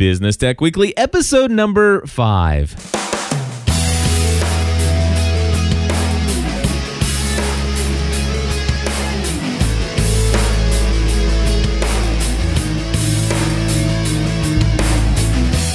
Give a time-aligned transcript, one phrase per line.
[0.00, 2.72] Business Tech Weekly, episode number five.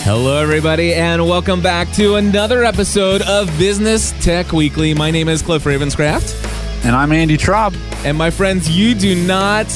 [0.04, 4.96] Hello, everybody, and welcome back to another episode of Business Tech Weekly.
[4.96, 6.84] My name is Cliff Ravenscraft.
[6.84, 7.76] And I'm Andy Traub.
[8.04, 9.68] And my friends, you do not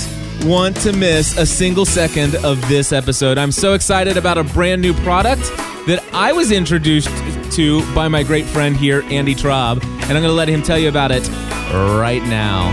[0.45, 3.37] want to miss a single second of this episode.
[3.37, 5.41] I'm so excited about a brand new product
[5.87, 7.09] that I was introduced
[7.53, 10.77] to by my great friend here, Andy Traub, and I'm going to let him tell
[10.77, 11.27] you about it
[11.71, 12.69] right now.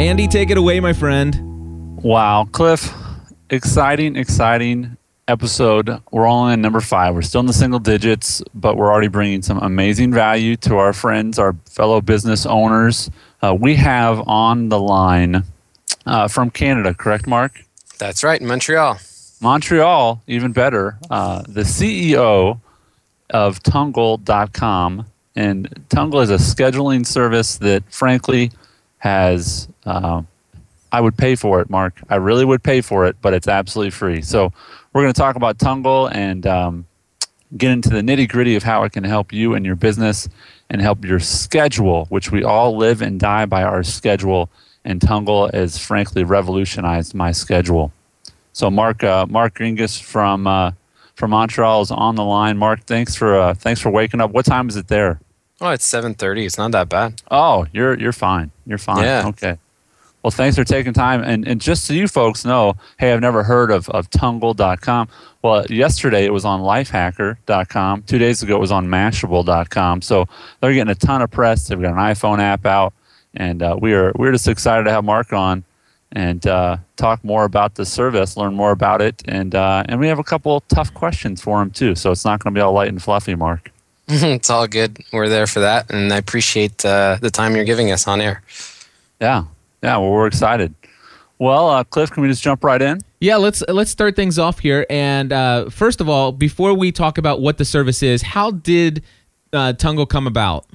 [0.00, 1.98] Andy, take it away, my friend.
[2.02, 2.92] Wow, Cliff,
[3.50, 4.96] exciting, exciting
[5.28, 6.00] episode.
[6.10, 7.14] We're only in number five.
[7.14, 10.92] We're still in the single digits, but we're already bringing some amazing value to our
[10.92, 13.10] friends, our fellow business owners.
[13.42, 15.44] Uh, we have on the line
[16.06, 17.64] uh, from Canada, correct, Marc?
[17.98, 18.98] That's right, Montreal.
[19.40, 20.98] Montreal, even better.
[21.10, 22.60] Uh, the CEO
[23.30, 25.06] of Tungle.com.
[25.34, 28.52] And Tungle is a scheduling service that, frankly,
[28.98, 30.22] has uh,
[30.92, 32.00] I would pay for it, Marc.
[32.08, 34.22] I really would pay for it, but it's absolutely free.
[34.22, 34.52] So
[34.92, 36.86] we're going to talk about Tungle and um,
[37.56, 40.28] get into the nitty gritty of how it can help you and your business
[40.70, 44.48] and help your schedule, which we all live and die by our schedule.
[44.84, 47.92] And Tungle has frankly revolutionized my schedule.
[48.52, 50.72] So Marc, uh, Marc Gingras from uh,
[51.14, 52.56] from Montreal is on the line.
[52.56, 54.30] Marc, thanks for uh, thanks for waking up.
[54.30, 55.20] What time is it there?
[55.60, 56.46] Oh, it's seven thirty.
[56.46, 57.20] It's not that bad.
[57.30, 58.50] Oh, you're you're fine.
[58.66, 59.02] You're fine.
[59.02, 59.26] Yeah.
[59.26, 59.58] Okay.
[60.26, 61.22] Well, thanks for taking time.
[61.22, 65.06] And, and just so you folks know, hey, I've never heard of, of Tungle.com.
[65.42, 68.02] Well, yesterday it was on lifehacker.com.
[68.02, 70.02] Two days ago it was on Mashable.com.
[70.02, 70.26] So
[70.60, 71.68] they're getting a ton of press.
[71.68, 72.92] They've got an iPhone app out.
[73.34, 75.62] And uh, we are, we're just excited to have Marc on
[76.10, 79.22] and uh, talk more about the service, learn more about it.
[79.26, 81.94] And, uh, and we have a couple tough questions for him, too.
[81.94, 83.70] So it's not going to be all light and fluffy, Marc.
[84.08, 84.98] it's all good.
[85.12, 85.88] We're there for that.
[85.88, 88.42] And I appreciate uh, the time you're giving us on air.
[89.20, 89.44] Yeah,
[89.86, 90.74] yeah, well, we're excited.
[91.38, 92.98] Well, uh, Cliff, can we just jump right in?
[93.20, 94.84] Yeah, let's let's start things off here.
[94.90, 99.04] And uh, first of all, before we talk about what the service is, how did
[99.52, 100.66] uh, Tungle come about?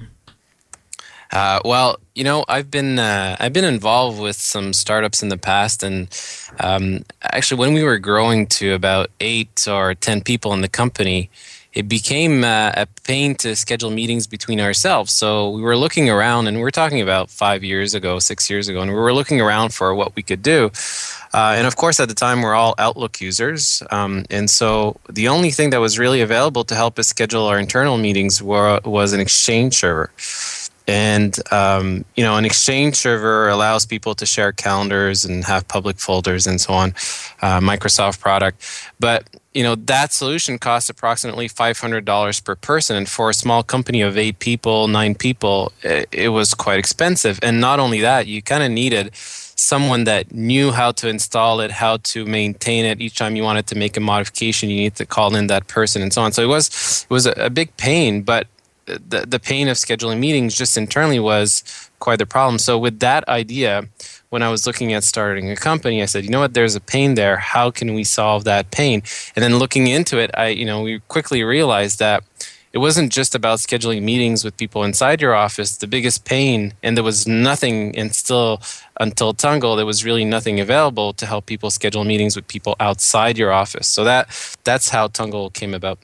[1.30, 5.36] Uh, well, you know, I've been uh, I've been involved with some startups in the
[5.36, 6.08] past, and
[6.60, 11.28] um, actually, when we were growing to about eight or ten people in the company,
[11.72, 15.12] it became uh, a pain to schedule meetings between ourselves.
[15.12, 18.68] So we were looking around, and we are talking about five years ago, six years
[18.68, 20.70] ago, and we were looking around for what we could do.
[21.32, 23.82] Uh, and of course, at the time, we're all Outlook users.
[23.90, 27.58] Um, and so the only thing that was really available to help us schedule our
[27.58, 30.10] internal meetings were, was an Exchange server.
[30.86, 35.98] And um, you know, an Exchange server allows people to share calendars and have public
[35.98, 36.90] folders and so on.
[37.40, 38.62] Uh, Microsoft product,
[38.98, 42.96] but you know that solution costs approximately $500 per person.
[42.96, 47.38] And for a small company of eight people nine people it, it was quite expensive.
[47.42, 51.70] And not only that you kind of needed someone that knew how to install it
[51.70, 53.00] how to maintain it.
[53.00, 56.02] Each time you wanted to make a modification you need to call in that person
[56.02, 56.32] and so on.
[56.32, 58.46] So it was it was a, a big pain but
[58.86, 61.62] the, the pain of scheduling meetings just internally was
[62.00, 62.58] quite the problem.
[62.58, 63.88] So with that idea
[64.32, 66.80] when I was looking at starting a company, I said, you know what, there's a
[66.80, 67.36] pain there.
[67.36, 69.02] How can we solve that pain?
[69.36, 72.24] And then looking into it, I, you know, we quickly realized that
[72.72, 75.76] it wasn't just about scheduling meetings with people inside your office.
[75.76, 78.62] The biggest pain, and there was nothing, and still
[78.98, 83.36] until Tungle, there was really nothing available to help people schedule meetings with people outside
[83.36, 83.86] your office.
[83.86, 84.30] So that
[84.64, 85.98] that's how Tungle came about.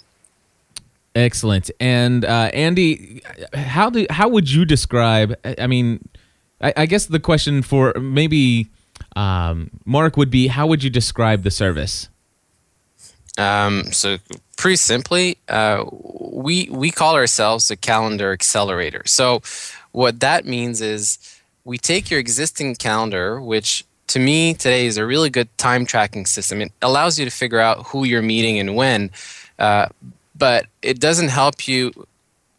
[1.14, 1.70] Excellent.
[1.80, 3.22] And uh, Andy,
[3.54, 5.34] how do how would you describe?
[5.58, 6.06] I mean,
[6.60, 8.68] I, I guess the question for maybe
[9.16, 12.08] um, Marc would be how would you describe the service?
[13.36, 14.18] Um, so
[14.56, 19.02] pretty simply, uh, we we call ourselves a calendar accelerator.
[19.06, 19.42] So
[19.92, 21.18] what that means is
[21.64, 26.26] we take your existing calendar, which to me today is a really good time tracking
[26.26, 26.60] system.
[26.62, 29.10] It allows you to figure out who you're meeting and when,
[29.58, 29.86] uh,
[30.36, 31.92] but it doesn't help you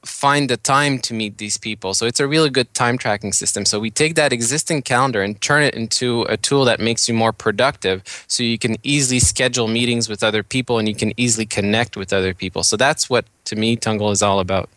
[0.10, 1.94] find the time to meet these people.
[1.94, 3.66] So it's a really good time tracking system.
[3.66, 7.14] So we take that existing calendar and turn it into a tool that makes you
[7.14, 11.46] more productive so you can easily schedule meetings with other people and you can easily
[11.46, 12.64] connect with other people.
[12.64, 14.70] So that's what to me Tungle is all about.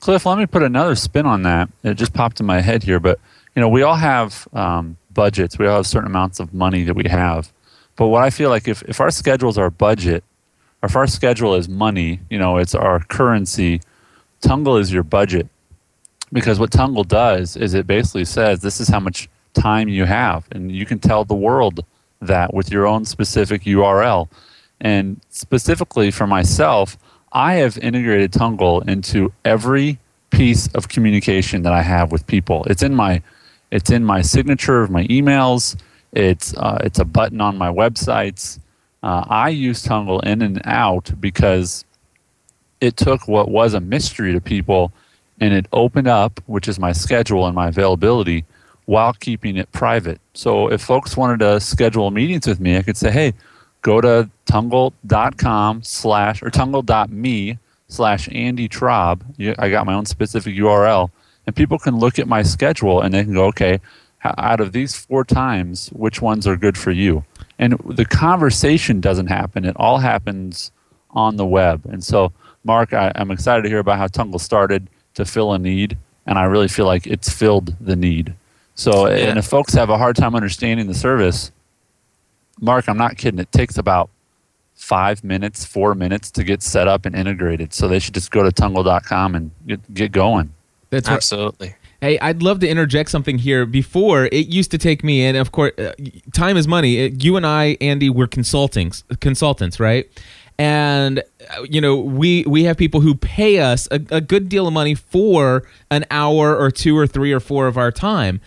[0.00, 1.68] Cliff, let me put another spin on that.
[1.82, 3.18] It just popped in my head here, but
[3.56, 5.58] you know, we all have um, budgets.
[5.58, 7.52] We all have certain amounts of money that we have.
[7.96, 10.22] But what I feel like if, if our schedule is our budget,
[10.82, 13.80] or if our schedule is money, you know, it's our currency,
[14.42, 15.48] Tungle is your budget.
[16.32, 20.46] Because what Tungle does is it basically says this is how much time you have.
[20.52, 21.84] And you can tell the world
[22.20, 24.28] that with your own specific URL.
[24.80, 26.98] And specifically for myself,
[27.32, 29.98] I have integrated Tungle into every
[30.30, 32.64] piece of communication that I have with people.
[32.64, 33.22] It's in my
[33.70, 35.76] it's in my signature of my emails.
[36.12, 38.58] It's uh, it's a button on my websites.
[39.02, 41.84] Uh, I use Tungle in and out because
[42.80, 44.92] it took what was a mystery to people
[45.40, 48.44] and it opened up, which is my schedule and my availability,
[48.86, 50.20] while keeping it private.
[50.34, 53.34] So if folks wanted to schedule meetings with me, I could say, hey,
[53.82, 57.58] go to tungle.com slash or tungle.me
[57.88, 59.22] slash Andy Traub.
[59.58, 61.10] I got my own specific URL.
[61.46, 63.80] And people can look at my schedule and they can go, okay,
[64.22, 67.24] out of these four times, which ones are good for you?
[67.58, 69.64] And the conversation doesn't happen.
[69.64, 70.72] It all happens
[71.10, 71.86] on the web.
[71.86, 72.32] And so,
[72.64, 75.96] Marc, I, am excited to hear about how Tungle started to fill a need.
[76.26, 78.34] And I really feel like it's filled the need.
[78.74, 79.28] So, yeah.
[79.28, 81.50] and if folks have a hard time understanding the service,
[82.60, 83.40] Marc, I'm not kidding.
[83.40, 84.10] It takes about
[84.74, 87.74] five minutes, four minutes to get set up and integrated.
[87.74, 90.52] So they should just go to tungle.com and get, get going.
[90.90, 91.74] That's absolutely.
[92.00, 93.66] Hey, I'd love to interject something here.
[93.66, 95.92] Before it used to take me, and of course, uh,
[96.32, 96.98] time is money.
[96.98, 100.08] It, you and I, Andy, were consultants, consultants, right?
[100.58, 104.66] And uh, you know, we we have people who pay us a, a good deal
[104.66, 108.40] of money for an hour or two or three or four of our time.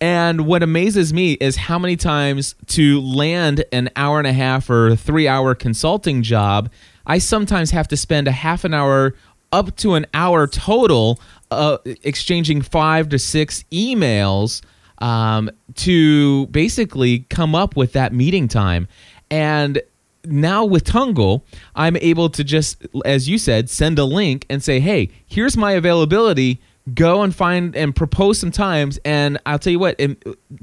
[0.00, 4.70] And what amazes me is how many times to land an hour and a half
[4.70, 6.70] or three hour consulting job,
[7.04, 9.14] I sometimes have to spend a half an hour
[9.50, 11.18] up to an hour total
[11.50, 14.62] uh, exchanging five to six emails
[14.98, 18.86] um, to basically come up with that meeting time.
[19.30, 19.80] And
[20.30, 21.42] now with Tungle,
[21.74, 25.72] I'm able to just, as you said, send a link and say, hey, here's my
[25.72, 26.60] availability.
[26.94, 28.98] Go and find and propose some times.
[29.04, 30.16] And i'll tell you what um,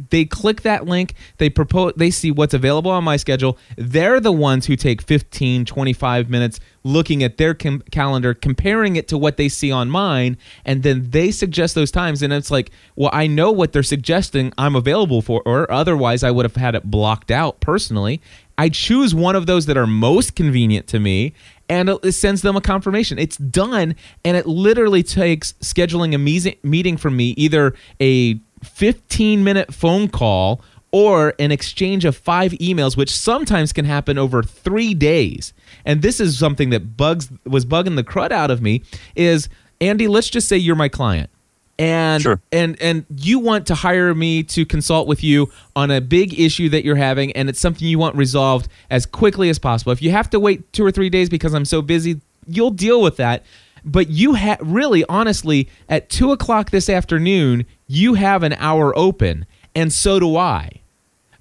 [0.09, 1.13] they click that link.
[1.37, 3.59] They propose they see what's available on my schedule.
[3.77, 9.07] They're the ones who take 15 25 minutes looking at their com- calendar comparing it
[9.09, 10.35] to what they see on mine.
[10.63, 12.23] And then they suggest those times.
[12.23, 16.31] And it's like well i know what they're suggesting i'm available for or otherwise i
[16.31, 18.19] would have had it blocked out personally
[18.57, 21.33] I choose one of those that are most convenient to me
[21.69, 23.17] and it sends them a confirmation.
[23.17, 29.73] It's done, and it literally takes scheduling a meeting from me, either a 15 minute
[29.73, 30.61] phone call
[30.91, 35.53] or an exchange of five emails, which sometimes can happen over three days.
[35.85, 38.83] And this is something that bugs was bugging the crud out of me.
[39.15, 39.49] Is
[39.81, 40.07] Andy?
[40.07, 41.29] Let's just say you're my client
[41.77, 42.41] and sure.
[42.51, 46.69] and and you want to hire me to consult with you on a big issue
[46.69, 49.91] that you're having and it's something you want resolved as quickly as possible.
[49.91, 53.01] If you have to wait two or three days because i'm so busy you'll deal
[53.01, 53.43] with that.
[53.83, 59.45] But you have really honestly at two o'clock this afternoon you have an hour open
[59.75, 60.81] and so do i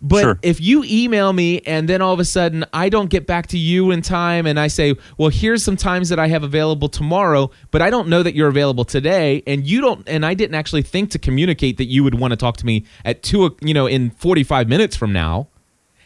[0.04, 0.38] but sure.
[0.42, 3.58] if you email me and then all of a sudden I don't get back to
[3.58, 7.50] you in time and I say, well, here's some times that I have available tomorrow,
[7.70, 10.82] but I don't know that you're available today, and you don't, and I didn't actually
[10.82, 13.86] think to communicate that you would want to talk to me at two, you know,
[13.86, 15.48] in 45 minutes from now.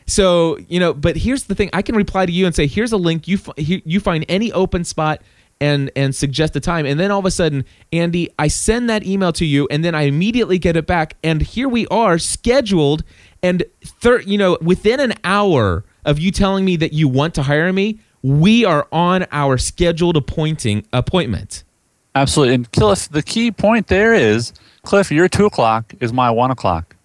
[0.07, 2.93] So you know, but here's the thing: I can reply to you and say, "Here's
[2.93, 3.29] a link.
[3.29, 5.21] You you find any open spot
[5.61, 9.05] and and suggest a time and then all of a sudden andy i send that
[9.05, 13.03] email to you and then i immediately get it back and here we are scheduled
[13.43, 17.43] and thir- you know, within an hour of you telling me that you want to
[17.43, 21.65] hire me, we are on our scheduled appointing appointment.
[22.15, 22.55] Absolutely.
[22.55, 24.53] And Cliff, the key point there is,
[24.83, 26.97] Cliff, your two o'clock is my one o'clock.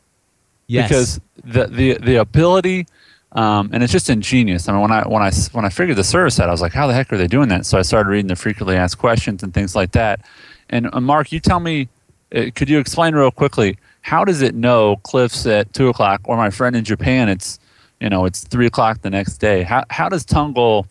[0.67, 0.87] Yes.
[0.87, 2.87] Because the the the ability,
[3.33, 4.67] um, and it's just ingenious.
[4.67, 6.73] I mean, when I when I when I figured the service out, I was like,
[6.73, 7.65] how the heck are they doing that?
[7.65, 10.21] So I started reading the frequently asked questions and things like that.
[10.69, 11.89] And uh, Marc, you tell me,
[12.33, 13.77] uh, could you explain real quickly?
[14.03, 17.57] How does it know Cliff's at two o'clock or my friend in Japan it's
[17.99, 19.63] you know it's three o'clock the next day?
[19.63, 20.85] How how does Tungle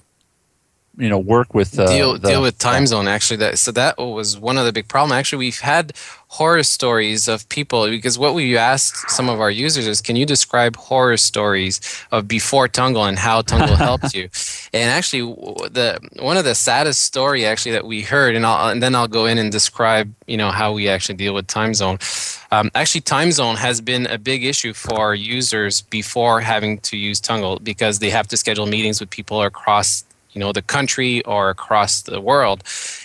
[0.98, 3.96] you know work with uh, deal the, deal with time zone actually that so that
[3.98, 5.16] was one of the big problem.
[5.16, 5.92] Actually we've had
[6.28, 10.26] horror stories of people because what we asked some of our users is can you
[10.26, 11.80] describe horror stories
[12.10, 14.28] of before tungle and how tungle helped you?
[14.74, 15.22] And actually
[15.70, 19.08] the one of the saddest story actually that we heard and, I'll, and then i'll
[19.08, 21.98] go in and describe you know how we actually deal with time zone.
[22.50, 27.18] Um, actually time zone has been a big issue for users before having to use
[27.18, 31.50] tungle because they have to schedule meetings with people across you know the country or
[31.50, 32.62] across the world.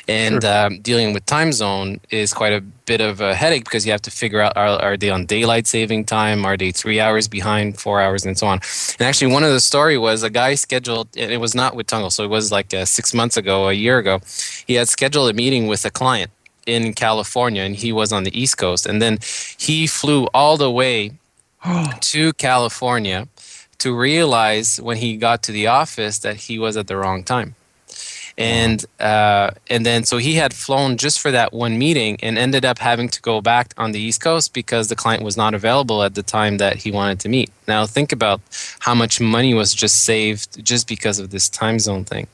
[0.07, 0.65] And sure.
[0.65, 4.01] um, dealing with time zone is quite a bit of a headache because you have
[4.03, 6.45] to figure out are, are they on daylight saving time?
[6.45, 8.59] Are they three hours behind four hours and so on?
[8.99, 11.87] And actually one of the story was a guy scheduled and it was not with
[11.87, 14.21] tungle so it was like uh, six months ago a year ago.
[14.65, 16.31] He had scheduled a meeting with a client
[16.65, 18.85] in california and he was on the east coast.
[18.85, 19.19] And then
[19.57, 21.11] he flew all the way
[21.99, 23.27] to California
[23.79, 27.55] to realize when he got to the office that he was at the wrong time
[28.37, 32.65] and uh, and then so he had flown just for that one meeting and ended
[32.65, 36.03] up having to go back on the east coast because the client was not available
[36.03, 37.49] at the time that he wanted to meet.
[37.67, 38.39] Now think about
[38.79, 42.27] how much money was just saved just because of this time zone thing.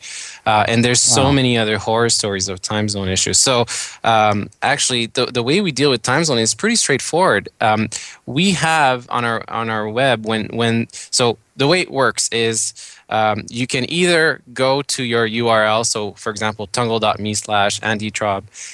[0.46, 1.32] Uh, and there's so Wow.
[1.32, 3.38] many other horror stories of time zone issues.
[3.40, 3.66] So
[4.04, 7.50] um, actually the, the way we deal with time zone is pretty straightforward.
[7.62, 7.90] Um,
[8.26, 12.74] we have on our on our web when when so the way it works is
[13.14, 18.12] um, you can either go to your URL, so for example, tungle.me slash Andy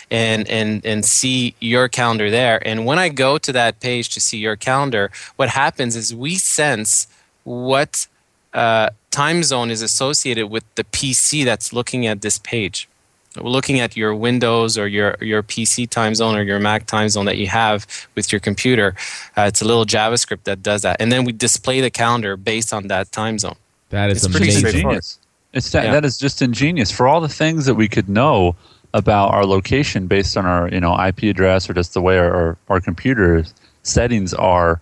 [0.09, 2.65] and, and, and see your calendar there.
[2.65, 6.35] And when I go to that page to see your calendar, what happens is we
[6.35, 7.07] sense
[7.43, 8.07] what
[8.53, 12.87] uh, time zone is associated with the PC that's looking at this page.
[13.35, 17.25] Looking at your Windows or your, your PC time zone or your Mac time zone
[17.25, 18.95] that you have with your computer.
[19.37, 20.95] Uh, it's a little JavaScript that does that.
[21.01, 23.57] And then we display the calendar based on that time zone.
[23.89, 24.59] That is It's amazing.
[24.59, 24.75] straightforward.
[24.97, 25.19] ingenious.
[25.53, 25.91] It's that, Yeah.
[25.93, 28.55] that is just ingenious for all the things that we could know
[28.93, 32.33] about our location based on our you know IP address or just the way our
[32.33, 33.43] our, our computer
[33.83, 34.81] settings are.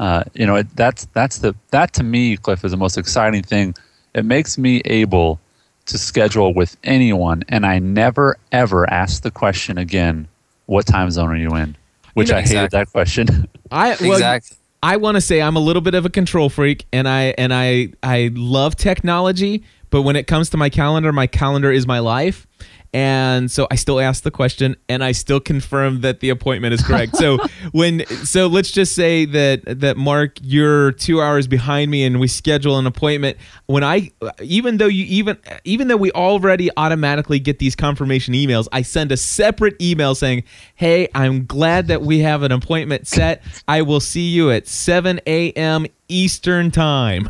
[0.00, 3.42] Uh, you know, it, that's that's the that to me, Cliff, is the most exciting
[3.42, 3.74] thing.
[4.14, 5.40] It makes me able
[5.86, 10.26] to schedule with anyone, and I never ever ask the question again.
[10.66, 11.76] What time zone are you in?
[12.14, 12.78] Which know- I hated Exactly.
[12.78, 13.48] that question.
[13.70, 14.56] I well, exactly.
[14.84, 17.54] I want to say I'm a little bit of a control freak, and I and
[17.54, 22.00] I I love technology, but when it comes to my calendar, my calendar is my
[22.00, 22.46] life.
[22.94, 26.82] And so I still ask the question, and I still confirm that the appointment is
[26.82, 27.16] correct.
[27.16, 27.38] so
[27.72, 32.28] when, so let's just say that that Marc, you're two hours behind me, and we
[32.28, 33.36] schedule an appointment.
[33.66, 38.68] When I, even though you even even though we already automatically get these confirmation emails,
[38.70, 40.44] I send a separate email saying,
[40.76, 43.42] "Hey, I'm glad that we have an appointment set.
[43.66, 45.86] I will see you at 7 a.m.
[46.08, 47.28] Eastern time."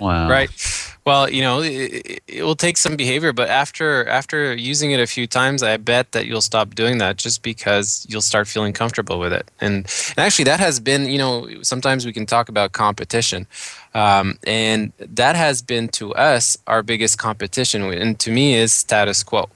[0.00, 0.28] wow.
[0.28, 0.50] right
[1.08, 5.08] well you know it, it will take some behavior but after after using it a
[5.16, 9.18] few times i bet that you'll stop doing that just because you'll start feeling comfortable
[9.18, 9.50] with it.
[9.60, 9.76] And,
[10.16, 13.46] and actually that has been you know sometimes we can talk about competition.
[13.94, 17.82] Um, and that has been to us our biggest competition.
[17.82, 19.48] And to me is status quo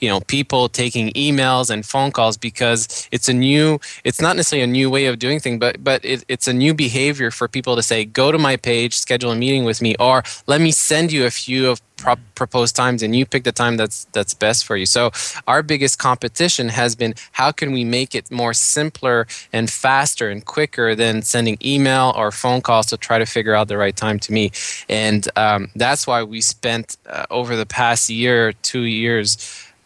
[0.00, 4.64] you know people taking emails and phone calls because it's a new it's not necessarily
[4.64, 7.76] a new way of doing things but but it, it's a new behavior for people
[7.76, 11.12] to say go to my page schedule a meeting with me or let me send
[11.12, 14.64] you a few of pro- proposed times and you pick the time that's that's best
[14.64, 14.86] for you.
[14.86, 15.10] So
[15.46, 20.44] our biggest competition has been how can we make it more simpler and faster and
[20.44, 24.18] quicker than sending email or phone calls to try to figure out the right time
[24.20, 24.50] to me
[24.88, 29.36] and um, that's why we spent uh, over the past year two years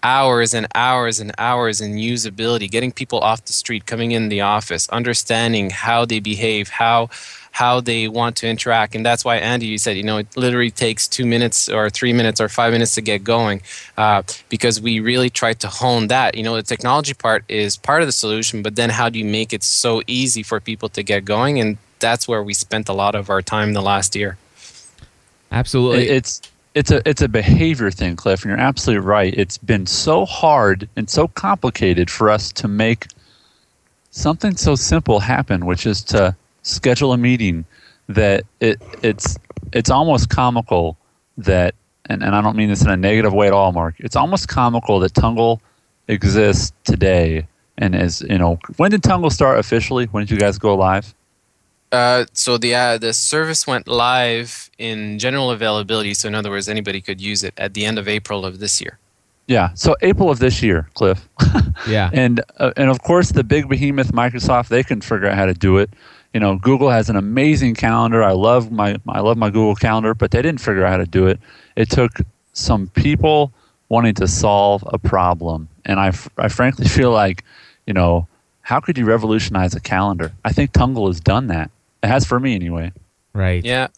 [0.04, 4.42] hours and hours and hours in usability, getting people off the street, coming in the
[4.42, 7.08] office, understanding how they behave, how
[7.52, 10.72] how they want to interact, and that's why Andy, you said, you know, it literally
[10.72, 13.62] takes two minutes or three minutes or five minutes to get going,
[13.96, 16.34] uh, because we really tried to hone that.
[16.36, 19.24] You know, the technology part is part of the solution, but then how do you
[19.24, 21.60] make it so easy for people to get going?
[21.60, 24.36] And that's where we spent a lot of our time the last year.
[25.52, 26.08] Absolutely.
[26.08, 26.42] It's
[26.74, 29.32] it's a it's a behavior thing, Cliff, and you're absolutely right.
[29.36, 33.06] It's been so hard and so complicated for us to make
[34.10, 37.64] something so simple happen, which is to schedule a meeting
[38.08, 39.38] that it it's
[39.72, 40.96] it's almost comical
[41.38, 41.74] that
[42.06, 43.94] and, and I don't mean this in a negative way at all, Marc.
[43.98, 45.60] It's almost comical that Tungle
[46.08, 47.46] exists today
[47.78, 50.06] and is you know when did Tungle start officially?
[50.06, 51.14] When did you guys go live?
[51.94, 56.14] Uh, so the uh, the service went live in general availability.
[56.14, 58.80] So in other words, anybody could use it at the end of April of this
[58.80, 58.98] year.
[59.46, 61.28] Yeah, so April of this year, Cliff.
[61.88, 62.10] yeah.
[62.12, 65.54] and uh, and of course the big behemoth Microsoft they can figure out how to
[65.54, 65.90] do it.
[66.32, 68.22] You know, Google has an amazing calendar.
[68.22, 71.06] I love my I love my Google Calendar, but they didn't figure out how to
[71.06, 71.38] do it.
[71.76, 72.20] It took
[72.54, 73.52] some people
[73.88, 77.44] wanting to solve a problem, and I, f- I frankly feel like,
[77.86, 78.26] you know,
[78.62, 80.32] how could you revolutionize a calendar?
[80.44, 81.70] I think Tungle has done that.
[82.04, 82.92] It has for me anyway.
[83.32, 83.64] Right.
[83.64, 83.88] Yeah,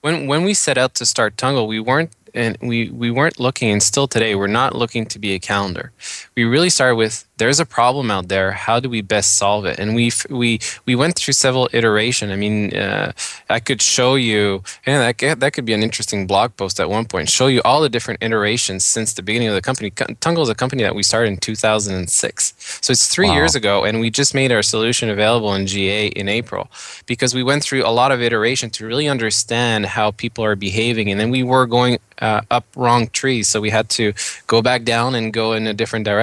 [0.00, 3.70] when when we set out to start Tungle, we weren't and we we weren't looking,
[3.70, 5.92] and still today we're not looking to be a calendar.
[6.36, 8.52] We really started with there's a problem out there.
[8.52, 9.78] How do we best solve it?
[9.78, 12.30] And we we we went through several iteration.
[12.30, 13.12] I mean, uh,
[13.50, 16.88] I could show you, and that c- that could be an interesting blog post at
[16.88, 17.28] one point.
[17.28, 19.90] Show you all the different iterations since the beginning of the company.
[19.90, 23.34] Co- Tungle is a company that we started in 2006, so it's three Wow.
[23.34, 26.70] years ago, and we just made our solution available in GA in April
[27.06, 31.10] because we went through a lot of iteration to really understand how people are behaving,
[31.10, 34.12] and then we were going uh, up wrong trees, so we had to
[34.46, 36.21] go back down and go in a different direction.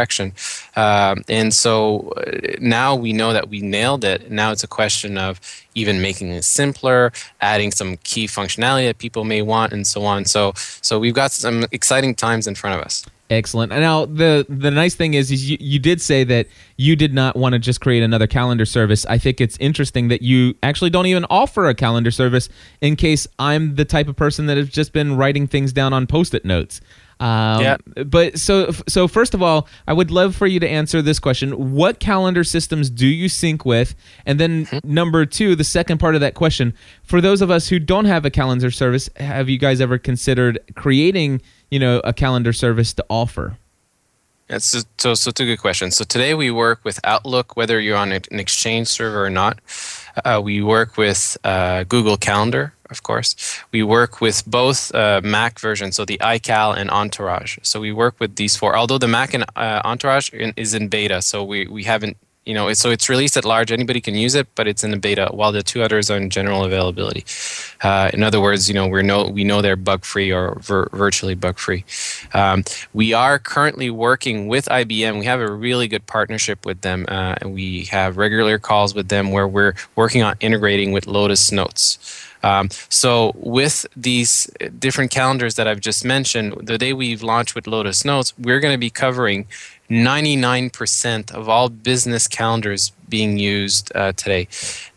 [0.75, 4.31] Um, and so uh, now we know that we nailed it.
[4.31, 5.39] Now it's a question of
[5.75, 10.25] even making it simpler, adding some key functionality that people may want, and so on.
[10.25, 13.05] So, so we've got some exciting times in front of us.
[13.29, 13.71] Excellent.
[13.71, 17.35] Now the the nice thing is, is you, you did say that you did not
[17.35, 19.05] want to just create another calendar service.
[19.05, 22.49] I think it's interesting that you actually don't even offer a calendar service
[22.81, 26.07] in case I'm the type of person that has just been writing things down on
[26.07, 26.81] post-it notes.
[27.19, 27.77] Um, yeah.
[28.05, 31.73] But so so first of all, I would love for you to answer this question:
[31.73, 33.95] What calendar systems do you sync with?
[34.25, 34.93] And then mm-hmm.
[34.93, 36.73] number two, the second part of that question:
[37.03, 40.59] For those of us who don't have a calendar service, have you guys ever considered
[40.75, 43.57] creating, you know, a calendar service to offer?
[44.47, 45.95] That's so, so, so two good questions.
[45.95, 49.59] So today we work with Outlook, whether you're on an Exchange server or not.
[50.25, 53.35] Uh, we work with uh, Google Calendar, of course.
[53.71, 57.57] We work with both uh, Mac versions, so the iCal and Entourage.
[57.63, 58.75] So we work with these four.
[58.77, 62.53] Although the Mac and uh, Entourage in, is in beta, so we, we haven't you
[62.53, 63.71] know, so it's released at large.
[63.71, 65.29] Anybody can use it, but it's in the beta.
[65.31, 67.25] While the two others are in general availability.
[67.83, 70.89] Uh, in other words, you know, we know we know they're bug free or vir-
[70.91, 71.85] virtually bug free.
[72.33, 75.19] Um, we are currently working with IBM.
[75.19, 79.09] We have a really good partnership with them, uh, and we have regular calls with
[79.09, 82.25] them where we're working on integrating with Lotus Notes.
[82.41, 87.67] Um, so with these different calendars that I've just mentioned, the day we've launched with
[87.67, 89.45] Lotus Notes, we're going to be covering
[89.89, 94.47] 99% of all business calendars being used uh, today.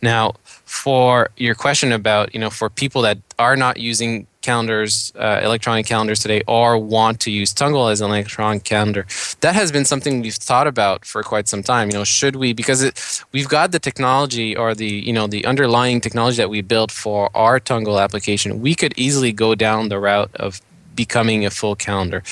[0.01, 0.35] Now,
[0.65, 5.85] for your question about, you know, for people that are not using calendars, uh, electronic
[5.85, 9.05] calendars today, or want to use Tungle as an electronic calendar,
[9.41, 11.89] that has been something we've thought about for quite some time.
[11.89, 15.45] You know, should we, because it, we've got the technology or the, you know, the
[15.45, 19.99] underlying technology that we built for our Tungle application, we could easily go down the
[19.99, 20.61] route of
[20.95, 22.23] becoming a full calendar.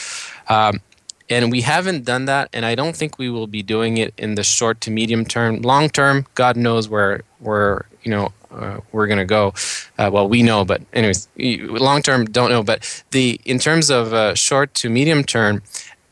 [0.49, 0.81] Um,
[1.31, 4.35] and we haven't done that and i don't think we will be doing it in
[4.35, 5.61] the short to medium term.
[5.61, 9.53] Long term god knows where where you know uh, we're going to go.
[9.97, 12.63] Uh, well we know but anyways long term don't know.
[12.63, 15.61] But the in terms of uh, short to medium term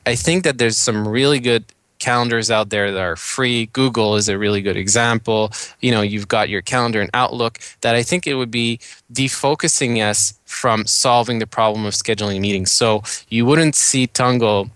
[0.06, 1.66] i think that there's some really good
[2.00, 3.66] calendars out there that are free.
[3.74, 5.52] Google is a really good example.
[5.82, 8.80] You know you've got your calendar and outlook that i think it would be
[9.12, 12.72] defocusing us from solving the problem of scheduling meetings.
[12.72, 14.70] So you wouldn't see tungle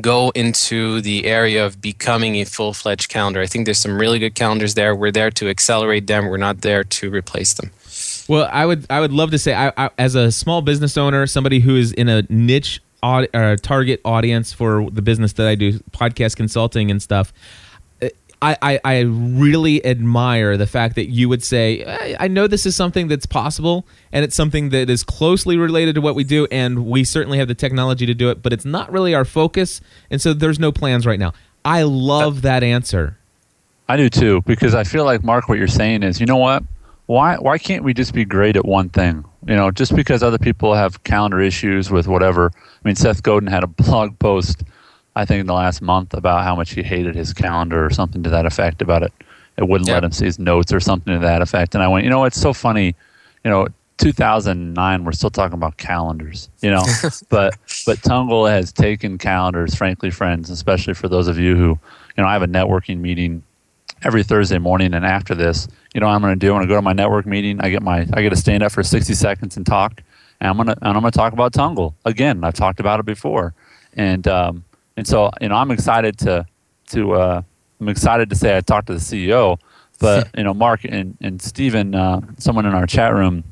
[0.00, 3.40] go into the area of becoming a full fledged calendar.
[3.40, 4.94] I think there's some really good calendars there.
[4.94, 6.26] We're there to accelerate them.
[6.26, 7.70] We're not there to replace them.
[8.28, 11.26] Well, I would I would love to say I, I, as a small business owner,
[11.26, 15.54] somebody who is in a niche aud- uh, target audience for the business that I
[15.54, 17.32] do, podcast consulting and stuff.
[18.42, 22.76] I, I, really admire the fact that you would say, I, I know this is
[22.76, 26.86] something that's possible and it's something that is closely related to what we do, and
[26.86, 30.20] we certainly have the technology to do it, but it's not really our focus, and
[30.20, 31.32] so there's no plans right now.
[31.64, 33.18] I love that answer.
[33.88, 36.62] I do too, because I feel like, Marc, what you're saying is, you know what?
[37.06, 39.24] Why, why can't we just be great at one thing?
[39.46, 42.52] You know, just because other people have calendar issues with whatever.
[42.54, 44.64] I mean, Seth Godin had a blog post
[45.16, 48.22] I think in the last month about how much he hated his calendar or something
[48.22, 49.12] to that effect about it.
[49.56, 51.74] It wouldn't let him see his notes or something to that effect.
[51.74, 52.94] And I went, you know, it's so funny.
[53.42, 56.50] You know, 2009, we're still talking about calendars.
[56.60, 56.84] You know,
[57.30, 59.74] but but Tungle has taken calendars.
[59.74, 61.78] Frankly, friends, especially for those of you who, you
[62.22, 63.42] know, I have a networking meeting
[64.02, 66.52] every Thursday morning, and after this, you know, I'm going to do.
[66.52, 67.58] I'm going to go to my network meeting.
[67.62, 70.02] I get my I get to stand up for 60 seconds and talk,
[70.40, 72.44] and I'm gonna and I'm gonna talk about Tungle again.
[72.44, 73.54] I've talked about it before,
[73.94, 74.64] and um,
[74.96, 76.46] and so, you know, I'm excited to
[76.88, 77.42] to uh,
[77.80, 79.58] I'm excited to say I talked to the CEO,
[79.98, 83.44] but you know, Marc and and Stephen, uh, someone in our chat room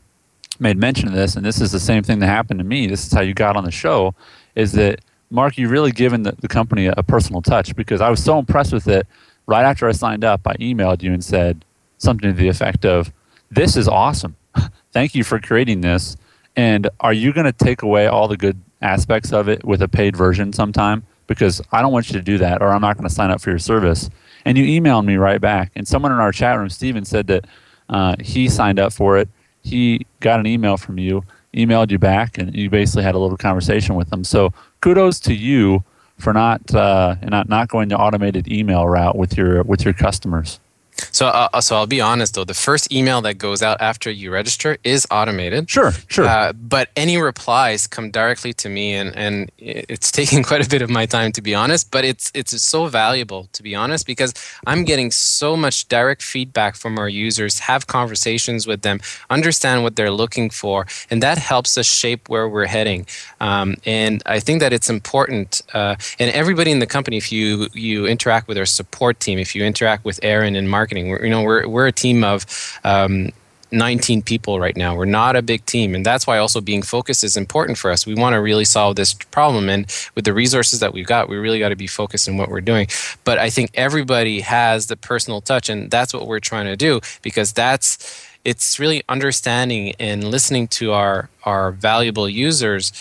[0.58, 2.86] made mention of this, and this is the same thing that happened to me.
[2.86, 4.14] This is how you got on the show,
[4.54, 8.08] is that Marc, you really given the, the company a, a personal touch because I
[8.08, 9.06] was so impressed with it.
[9.46, 11.64] Right after I signed up, I emailed you and said
[11.98, 13.12] something to the effect of,
[13.50, 14.36] "This is awesome.
[14.92, 16.16] Thank you for creating this."
[16.56, 19.88] And are you going to take away all the good aspects of it with a
[19.88, 21.04] paid version sometime?
[21.26, 23.40] Because I don't want you to do that or I'm not going to sign up
[23.40, 24.10] for your service.
[24.44, 25.72] And you emailed me right back.
[25.74, 27.46] And someone in our chat room, Steven, said that
[27.88, 29.28] uh, he signed up for it.
[29.62, 33.38] He got an email from you, emailed you back, and you basically had a little
[33.38, 34.24] conversation with them.
[34.24, 35.82] So kudos to you
[36.18, 40.60] for not uh, not not going the automated email route with your with your customers.
[40.96, 42.44] So, uh, so I'll be honest though.
[42.44, 45.68] The first email that goes out after you register is automated.
[45.68, 46.26] Sure, sure.
[46.26, 50.82] Uh, but any replies come directly to me, and and it's taking quite a bit
[50.82, 51.90] of my time to be honest.
[51.90, 54.34] But it's it's so valuable to be honest because
[54.66, 57.58] I'm getting so much direct feedback from our users.
[57.60, 62.48] Have conversations with them, understand what they're looking for, and that helps us shape where
[62.48, 63.06] we're heading.
[63.40, 65.62] Um, and I think that it's important.
[65.72, 69.54] Uh, and everybody in the company, if you you interact with our support team, if
[69.54, 71.08] you interact with Aaron and marketing marketing.
[71.08, 72.44] We're, you know, we're we're a team of
[72.84, 73.30] um,
[73.70, 74.94] 19 people right now.
[74.94, 78.06] We're not a big team, and that's why also being focused is important for us.
[78.06, 81.36] We want to really solve this problem, and with the resources that we've got, we
[81.36, 82.86] really got to be focused in what we're doing.
[83.24, 87.00] But I think everybody has the personal touch, and that's what we're trying to do
[87.22, 92.92] because that's it's really understanding and listening to our our valuable users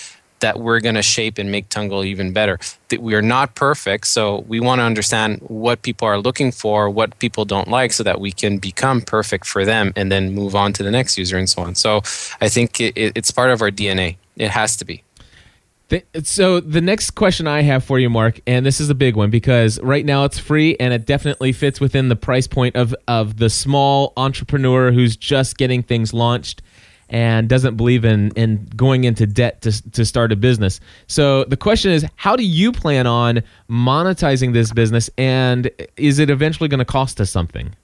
[0.44, 2.60] that we're going to shape and make Tungle even better.
[2.90, 6.90] That we are not perfect, so we want to understand what people are looking for,
[6.90, 10.54] what people don't like, so that we can become perfect for them, and then move
[10.54, 11.76] on to the next user and so on.
[11.76, 11.98] So
[12.42, 14.18] I think it, it's part of our DNA.
[14.36, 15.02] It has to be.
[16.24, 19.30] So the next question I have for you, Marc, and this is a big one
[19.30, 23.38] because right now it's free and it definitely fits within the price point of of
[23.38, 26.62] the small entrepreneur who's just getting things launched
[27.14, 30.82] and doesn't believe in in going into debt to to start a business.
[31.08, 36.30] So the question is, how do you plan on monetizing this business, and is it
[36.30, 37.76] eventually going to cost us something?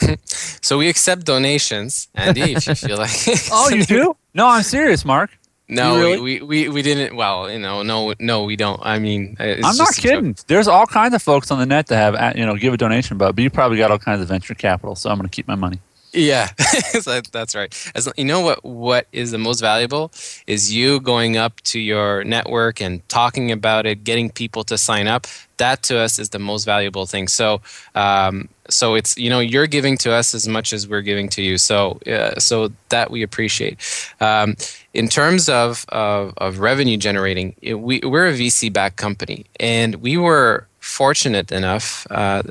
[0.24, 2.52] so we accept donations, Andy.
[2.52, 3.10] if you feel like.
[3.50, 4.16] oh, you do?
[4.34, 5.30] No, I'm serious, Marc.
[5.66, 6.20] No, really?
[6.20, 7.16] we, we, we didn't.
[7.16, 8.78] Well, you know, no, no, we don't.
[8.84, 10.36] I mean, uh, I'm not kidding.
[10.46, 12.76] There's all kinds of folks on the net that have, uh, you know, give a
[12.76, 14.94] donation, but, but you probably got all kinds of venture capital.
[14.94, 15.78] So I'm going to keep my money.
[16.14, 16.48] Yeah,
[17.32, 17.92] that's right.
[17.96, 20.12] As you know, what what is the most valuable
[20.46, 25.08] is you going up to your network and talking about it, getting people to sign
[25.08, 25.26] up.
[25.56, 27.26] That to us is the most valuable thing.
[27.26, 27.60] So,
[27.96, 31.42] um, so it's you know you're giving to us as much as we're giving to
[31.42, 31.58] you.
[31.58, 33.78] So, uh, so that we appreciate.
[34.20, 34.54] Um,
[34.92, 40.16] in terms of, of, of revenue generating, we we're a VC backed company, and we
[40.16, 42.42] were fortunate enough uh,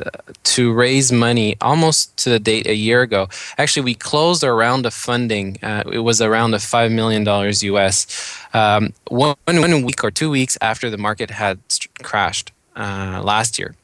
[0.44, 3.30] to raise money almost to the date a year ago.
[3.58, 5.58] Actually, we closed our round of funding.
[5.62, 8.08] Uh, it was around of five million dollars US.
[8.54, 11.60] Um, one, one week or two weeks after the market had
[12.02, 13.76] crashed uh, last year.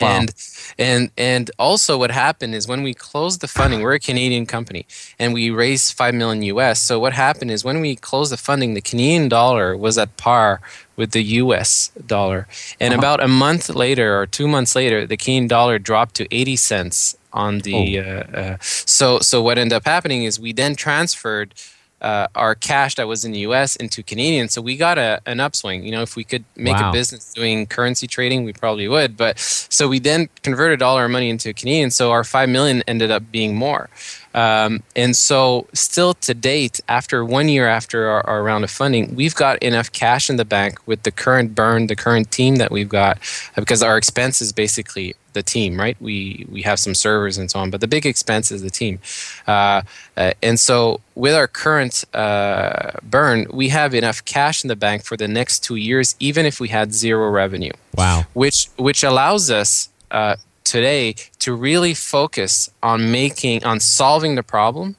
[0.00, 0.08] Wow.
[0.08, 0.34] And
[0.78, 4.86] and and also what happened is when we closed the funding, we're a Canadian company
[5.18, 6.82] and we raised 5 million US.
[6.82, 10.60] So what happened is when we closed the funding, the Canadian dollar was at par
[10.96, 12.48] with the US dollar.
[12.80, 13.00] And uh-huh.
[13.00, 17.16] about a month later or 2 months later, the Canadian dollar dropped to 80 cents
[17.32, 18.02] on the oh.
[18.02, 21.54] uh, uh, so so what ended up happening is we then transferred
[22.00, 23.74] uh, our cash that was in the U.S.
[23.76, 24.48] into Canadian.
[24.48, 25.84] So we got a, an upswing.
[25.84, 26.90] You know, if we could make wow.
[26.90, 29.16] a business doing currency trading, we probably would.
[29.16, 31.90] But so we then converted all our money into Canadian.
[31.90, 33.88] So our five million ended up being more.
[34.36, 39.14] Um, and so, still to date, after one year after our, our, round of funding,
[39.14, 42.70] we've got enough cash in the bank with the current burn, the current team that
[42.70, 43.18] we've got,
[43.56, 45.96] because our expense is basically the team, right?
[46.00, 48.98] We we have some servers and so on, but the big expense is the team.
[49.46, 49.80] Uh,
[50.18, 55.02] uh, and so, with our current uh, burn, we have enough cash in the bank
[55.04, 57.72] for the next two years, even if we had zero revenue.
[57.94, 58.24] Wow!
[58.34, 60.36] Which which allows us uh,
[60.66, 64.96] today to really focus on making on solving the problem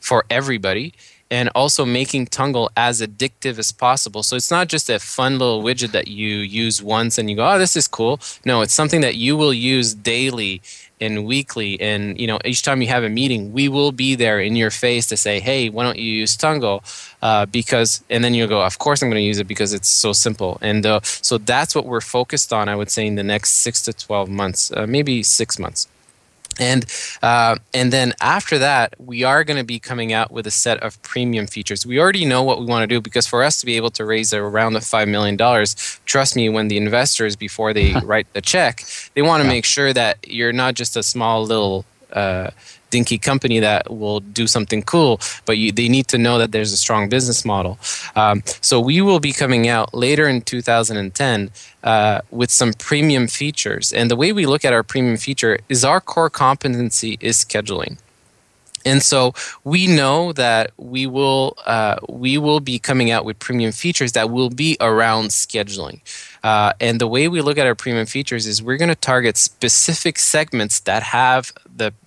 [0.00, 0.94] for everybody
[1.30, 4.22] and also making Tungle as addictive as possible.
[4.24, 7.48] So it's not just a fun little widget that you use once and you go,
[7.48, 10.60] "Oh, this is cool." No, it's something that you will use daily
[11.00, 11.80] and weekly.
[11.80, 14.70] And you know each time you have a meeting we will be there in your
[14.70, 16.82] face to say hey why don't you use tungle
[17.22, 19.88] uh, because and then you'll go of course i'm going to use it because it's
[19.88, 20.58] so simple.
[20.60, 23.82] And uh, so that's what we're focused on i would say in the next six
[23.82, 25.88] to 12 months uh, maybe six months
[26.60, 26.84] and
[27.22, 30.80] uh, and then after that, we are going to be coming out with a set
[30.82, 31.84] of premium features.
[31.84, 34.04] We already know what we want to do because for us to be able to
[34.04, 38.40] raise around the five million dollars, trust me, when the investors before they write the
[38.40, 39.54] check, they want to yeah.
[39.54, 42.50] make sure that you're not just a small little uh,
[42.90, 46.72] dinky company that will do something cool, but you, they need to know that there's
[46.72, 47.78] a strong business model.
[48.16, 51.50] Um, so we will be coming out later in 2010
[51.84, 53.92] uh, with some premium features.
[53.92, 57.98] And the way we look at our premium feature is our core competency is scheduling.
[58.84, 63.72] And so we know that we will uh, we will be coming out with premium
[63.72, 66.00] features that will be around scheduling.
[66.42, 69.36] Uh, and the way we look at our premium features is we're going to target
[69.36, 71.52] specific segments that have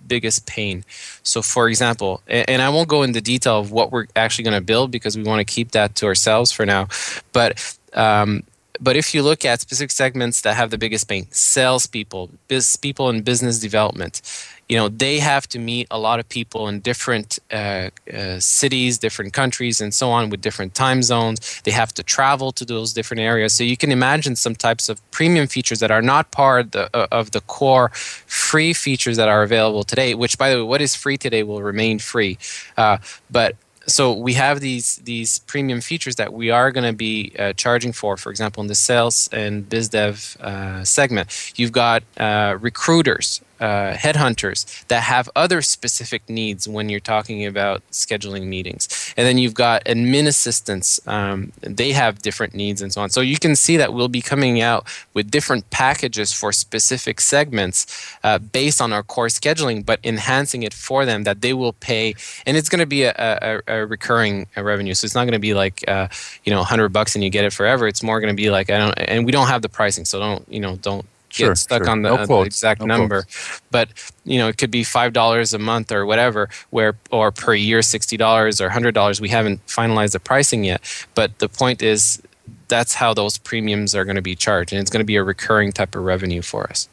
[0.06, 0.84] biggest pain.
[1.22, 4.58] So, for example, and, and I won't go into detail of what we're actually going
[4.58, 6.88] to build because we want to keep that to ourselves for now.
[7.32, 8.42] But um,
[8.80, 13.08] but if you look at specific segments that have the biggest pain, salespeople, biz, people
[13.08, 14.20] in business development,
[14.68, 18.98] you know they have to meet a lot of people in different uh, uh, cities
[18.98, 21.60] different countries and so on with different time zones.
[21.64, 23.54] They have to travel to those different areas.
[23.54, 27.06] So you can imagine some types of premium features that are not part the, uh,
[27.12, 30.94] of the core free features that are available today which by the way what is
[30.94, 32.38] free today will remain free.
[32.76, 32.98] Uh,
[33.30, 37.52] but so we have these these premium features that we are going to be uh,
[37.52, 38.16] charging for.
[38.16, 43.94] For example, in the sales and biz dev uh, segment, you've got uh, recruiters uh,
[43.94, 49.14] headhunters that have other specific needs when you're talking about scheduling meetings.
[49.16, 53.08] And then you've got admin assistants, um, they have different needs and so on.
[53.08, 57.86] So you can see that we'll be coming out with different packages for specific segments
[58.22, 62.14] uh, based on our core scheduling, but enhancing it for them that they will pay.
[62.44, 64.92] And it's going to be a, a, a recurring revenue.
[64.92, 66.08] So it's not going to be like, uh,
[66.44, 67.88] you know, 100 bucks and you get it forever.
[67.88, 70.04] It's more going to be like, I don't, and we don't have the pricing.
[70.04, 71.90] So don't, you know, don't sure, get stuck sure.
[71.90, 73.22] on the, no uh, the exact no number.
[73.22, 73.62] Quotes.
[73.70, 73.88] But
[74.24, 77.82] you know, it could be five dollars a month or whatever, where or per year
[77.82, 79.20] sixty dollars or hundred dollars.
[79.20, 80.80] We haven't finalized the pricing yet.
[81.14, 82.22] But the point is,
[82.68, 85.22] that's how those premiums are going to be charged, and it's going to be a
[85.22, 86.88] recurring type of revenue for us.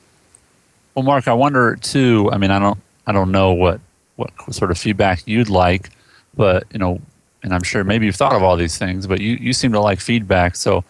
[0.96, 2.30] Well, Marc, I wonder too.
[2.32, 3.80] I mean, I don't, I don't know what
[4.18, 5.90] what sort of feedback you'd like,
[6.36, 7.02] but you know,
[7.44, 9.80] and I'm sure maybe you've thought of all these things, but you you seem to
[9.80, 10.56] like feedback.
[10.56, 10.84] So,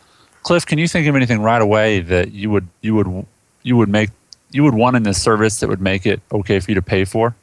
[0.44, 3.26] Cliff, can you think of anything right away that you would you would
[3.64, 4.10] you would make
[4.52, 7.06] you would want in this service that would make it okay for you to pay
[7.06, 7.36] for?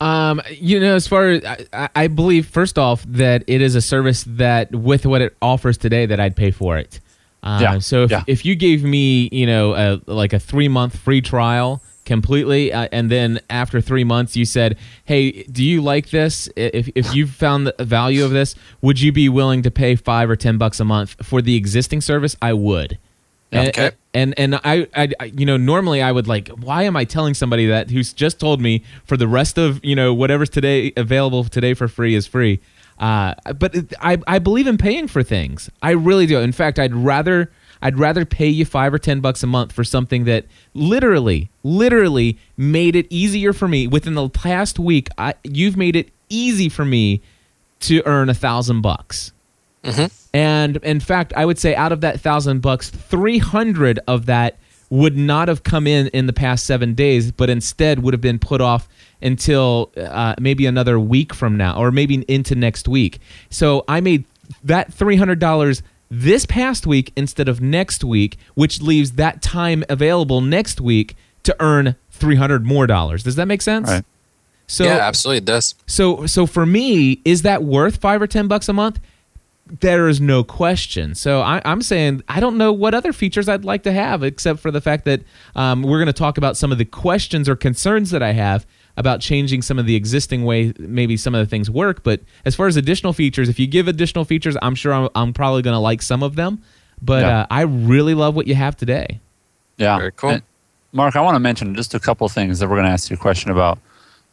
[0.00, 3.82] Um, you know, as far as I, I believe, first off, that it is a
[3.82, 7.00] service that, with what it offers today, that I'd pay for it.
[7.42, 8.24] Uh, Yeah, So if, yeah.
[8.26, 12.88] if you gave me, you know, a, like a three month free trial completely, uh,
[12.92, 16.48] and then after three months you said, "Hey, do you like this?
[16.56, 20.30] If if you found the value of this, would you be willing to pay five
[20.30, 22.98] or ten bucks a month for the existing service?" I would.
[23.52, 23.90] And, Okay.
[24.14, 27.34] and and I, I I- you know normally I would like why am I telling
[27.34, 31.42] somebody that who's just told me for the rest of you know whatever's today available
[31.44, 32.60] today for free is free.
[32.98, 35.68] Uh, but it- I I believe in paying for things.
[35.82, 36.38] I really do.
[36.38, 37.50] In fact I'd rather
[37.82, 42.38] I'd rather pay you five or ten bucks a month for something that literally literally
[42.56, 43.86] made it easier for me.
[43.88, 47.20] Within the past week I you've made it easy for me
[47.80, 49.32] to earn a thousand bucks
[50.34, 54.58] and in fact, I would say out of that thousand bucks, 300 of that
[54.90, 58.38] would not have come in in the past seven days, but instead would have been
[58.38, 58.88] put off
[59.22, 63.20] until uh, maybe another week from now or maybe into next week.
[63.50, 64.24] So I made
[64.64, 70.80] that $300 this past week instead of next week, which leaves that time available next
[70.80, 71.14] week
[71.44, 73.22] to earn 300 more dollars.
[73.22, 73.88] Does that make sense?
[73.88, 74.04] Right.
[74.66, 75.74] So yeah, absolutely, it does.
[75.86, 79.00] so so for me, is that worth five or ten bucks a month?
[79.80, 81.14] There is no question.
[81.14, 84.58] So I, I'm saying I don't know what other features I'd like to have, except
[84.58, 85.20] for the fact that
[85.54, 88.66] um, we're going to talk about some of the questions or concerns that I have
[88.96, 92.02] about changing some of the existing way maybe some of the things work.
[92.02, 95.32] But as far as additional features, if you give additional features, I'm sure I'm, I'm
[95.32, 96.62] probably going to like some of them.
[97.00, 97.40] But Yeah.
[97.42, 99.20] uh, I really love what you have today.
[99.78, 99.96] Yeah.
[99.98, 100.30] Very cool.
[100.30, 100.42] And,
[100.92, 103.08] Marc, I want to mention just a couple of things that we're going to ask
[103.08, 103.78] you a question about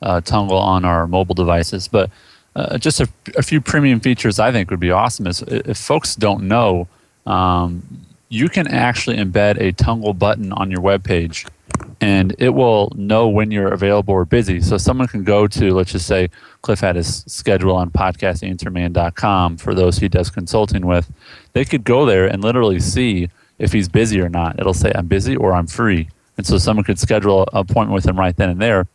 [0.02, 1.88] uh, Tungle on our mobile devices.
[1.88, 2.10] But
[2.58, 6.16] uh, just a, a few premium features I think would be awesome is if folks
[6.16, 6.88] don't know,
[7.28, 7.84] um,
[8.30, 11.46] you can actually embed a Tungle button on your web page
[12.02, 14.60] and it will know when you're available or busy.
[14.62, 16.30] So someone can go to, let's just say,
[16.64, 21.12] Cliff had his schedule on podcastanswerman.com for those he does consulting with.
[21.54, 24.60] They could go there and literally see if he's busy or not.
[24.60, 26.10] It'll say, I'm busy or I'm free.
[26.38, 28.88] And so someone could schedule an appointment with him right then and there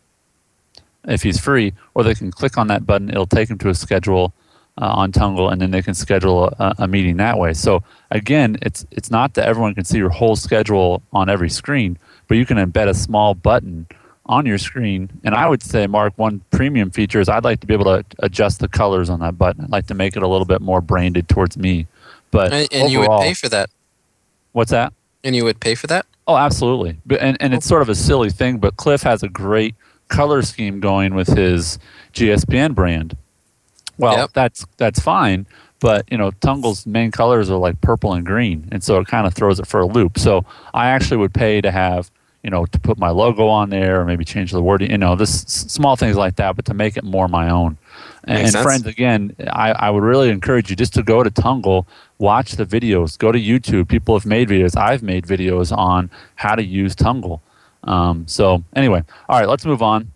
[1.07, 3.09] if he's free, or they can click on that button.
[3.09, 4.33] It'll take them to a schedule
[4.81, 7.53] uh, on Tungle, and then they can schedule a, a meeting that way.
[7.53, 11.97] So again, it's it's not that everyone can see your whole schedule on every screen,
[12.27, 13.87] but you can embed a small button
[14.25, 15.09] on your screen.
[15.23, 18.05] And I would say, Marc, one premium feature is I'd like to be able to
[18.19, 19.65] adjust the colors on that button.
[19.65, 21.87] I'd like to make it a little bit more branded towards me.
[22.31, 23.69] But And, and you would pay for that.
[24.53, 24.93] what's that?
[25.23, 26.05] And you would pay for that.
[26.25, 26.97] Oh, absolutely.
[27.05, 29.75] But and, and it's sort of a silly thing, but Cliff has a great
[30.13, 31.79] color scheme going with his
[32.13, 33.17] GSPN brand.
[33.97, 34.29] Well, Yep.
[34.33, 35.45] that's that's fine,
[35.79, 39.27] but you know, Tungle's main colors are like purple and green, and so it kind
[39.27, 40.17] of throws it for a loop.
[40.17, 42.09] So I actually would pay to have
[42.43, 45.15] you know to put my logo on there, or maybe change the wording, you know,
[45.15, 47.77] this small things like that, but to make it more my own.
[48.25, 48.63] And, Makes sense.
[48.63, 51.85] friends, again, I, I would really encourage you just to go to Tungle,
[52.19, 53.89] watch the videos, go to YouTube.
[53.89, 54.75] People have made videos.
[54.77, 57.41] I've made videos on how to use Tungle.
[57.83, 60.11] Um, so anyway, all right, let's move on.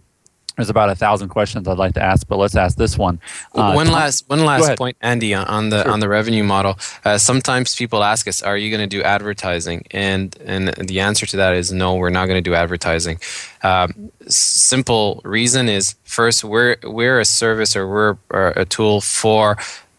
[0.57, 3.19] there's about a thousand questions I'd like to ask, but let's ask this one.
[3.53, 5.91] Uh, one last one last point, Andy, on the sure.
[5.91, 6.79] on the revenue model.
[7.05, 11.25] Uh, sometimes people ask us, "Are you going to do advertising?" And and the answer
[11.27, 11.95] to that is no.
[11.95, 13.19] We're not going to do advertising.
[13.61, 18.17] Um, simple reason is first, we're we're a service or we're
[18.55, 19.57] a tool for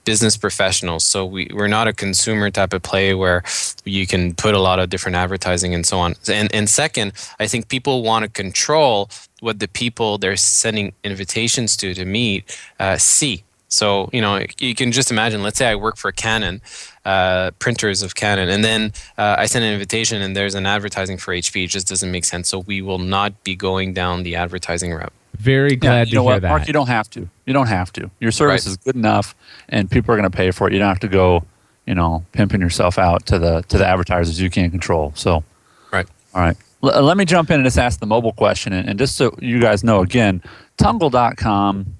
[0.08, 1.04] business professionals.
[1.04, 3.42] So we, we're not a consumer type of play where
[3.84, 6.14] you can put a lot of different advertising and so on.
[6.26, 11.76] And, and second, I think people want to control what the people they're sending invitations
[11.80, 13.44] to to meet uh, see.
[13.68, 16.62] So, you know, you can just imagine, let's say I work for Canon,
[17.04, 21.18] uh, printers of Canon, and then uh, I send an invitation and there's an advertising
[21.18, 21.64] for HP.
[21.64, 22.48] It just doesn't make sense.
[22.48, 25.12] So we will not be going down the advertising route.
[25.34, 26.48] Very glad yeah, you to know hear what, that.
[26.48, 27.28] Marc, you don't have to.
[27.46, 28.10] You don't have to.
[28.20, 28.70] Your service right.
[28.70, 29.34] is good enough,
[29.68, 30.72] and people are going to pay for it.
[30.72, 31.44] You don't have to go,
[31.86, 35.12] you know, pimping yourself out to the to the advertisers you can't control.
[35.14, 35.44] So,
[35.92, 36.06] right.
[36.34, 36.56] All right.
[36.82, 39.34] L- let me jump in and just ask the mobile question, and, and just so
[39.40, 40.42] you guys know, again,
[40.76, 41.94] Tungle.com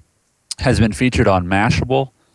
[0.59, 1.47] has been featured on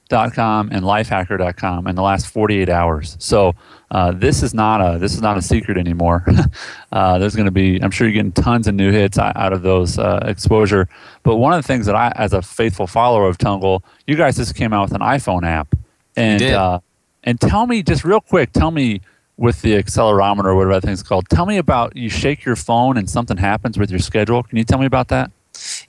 [0.09, 3.17] Mashable.com and Lifehacker.com in the last 48 hours.
[3.19, 3.55] So
[3.91, 6.25] uh, this is not a this is not a secret anymore.
[6.93, 9.63] uh, there's going to be I'm sure you're getting tons of new hits out of
[9.63, 10.89] those uh, exposure.
[11.23, 14.37] But one of the things that I, as a faithful follower of Tungle, you guys
[14.37, 15.75] just came out with an iPhone app,
[16.17, 16.81] and uh,
[17.23, 19.01] and tell me just real quick, tell me
[19.37, 21.29] with the accelerometer or whatever that thing's called.
[21.29, 24.45] Tell me about you shake your phone and something happens with your schedule.
[24.45, 25.31] Can you tell me about that?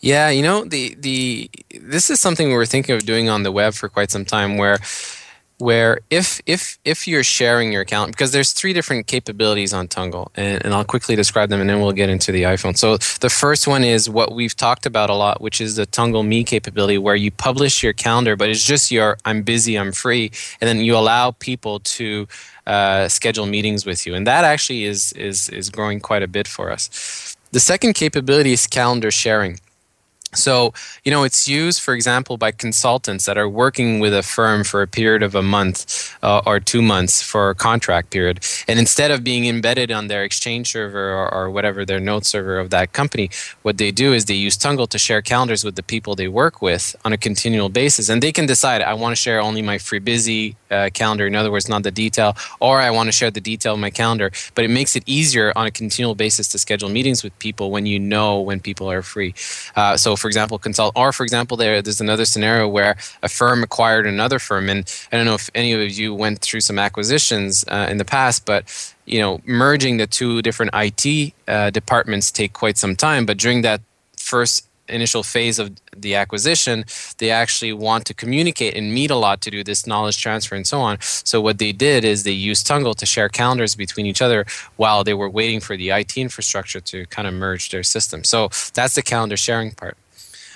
[0.01, 1.49] Yeah, you know the the
[1.81, 4.57] this is something we were thinking of doing on the web for quite some time
[4.57, 4.79] where
[5.57, 10.27] where if if if you're sharing your account because there's three different capabilities on Tungle
[10.35, 12.77] and, and I'll quickly describe them and then we'll get into the iPhone.
[12.77, 16.27] So the first one is what we've talked about a lot, which is the Tungle
[16.27, 20.31] Me capability where you publish your calendar, but it's just your I'm busy, I'm free,
[20.59, 22.27] and then you allow people to
[22.67, 26.47] uh, schedule meetings with you, and that actually is is is growing quite a bit
[26.47, 27.34] for us.
[27.55, 29.61] The second capability is calendar sharing.
[30.35, 34.63] So, you know, it's used, for example, by consultants that are working with a firm
[34.63, 38.45] for a period of a month uh, or two months for a contract period.
[38.67, 42.59] And instead of being embedded on their Exchange server or, or whatever their note server
[42.59, 43.29] of that company,
[43.63, 46.61] what they do is they use Tungle to share calendars with the people they work
[46.61, 48.09] with on a continual basis.
[48.09, 51.35] And they can decide, I want to share only my free busy uh, calendar, in
[51.35, 54.31] other words, not the detail, or I want to share the detail of my calendar.
[54.55, 57.85] But it makes it easier on a continual basis to schedule meetings with people when
[57.85, 59.33] you know when people are free.
[59.75, 63.61] Uh, so, for example, consult, or for example, there, there's another scenario where a firm
[63.61, 64.69] acquired another firm.
[64.69, 68.05] And I don't know if any of you went through some acquisitions uh, in the
[68.05, 68.63] past, but
[69.05, 73.27] you know, merging the two different IT uh, departments take quite some time.
[73.27, 73.81] But during that
[74.17, 76.85] first initial phase of the acquisition,
[77.19, 80.65] they actually want to communicate and meet a lot to do this knowledge transfer and
[80.65, 80.97] so on.
[81.01, 85.03] So what they did is they used Tungle to share calendars between each other while
[85.03, 88.23] they were waiting for the IT infrastructure to kind of merge their system.
[88.23, 89.97] So that's the calendar sharing part.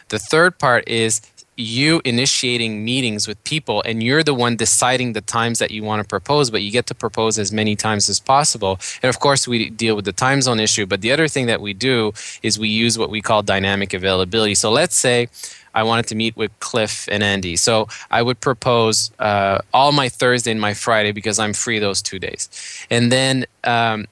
[0.10, 1.22] The third part is
[1.60, 6.02] you initiating meetings with people and you're the one deciding the times that you want
[6.02, 9.46] to propose but you get to propose as many times as possible and of course
[9.46, 12.58] we deal with the time zone issue but the other thing that we do is
[12.58, 15.28] we use what we call dynamic availability so let's say
[15.74, 17.56] I wanted to meet with Cliff and Andy.
[17.56, 22.02] So I would propose uh, all my Thursday and my Friday because I'm free those
[22.02, 22.50] two days.
[22.90, 24.08] And then um,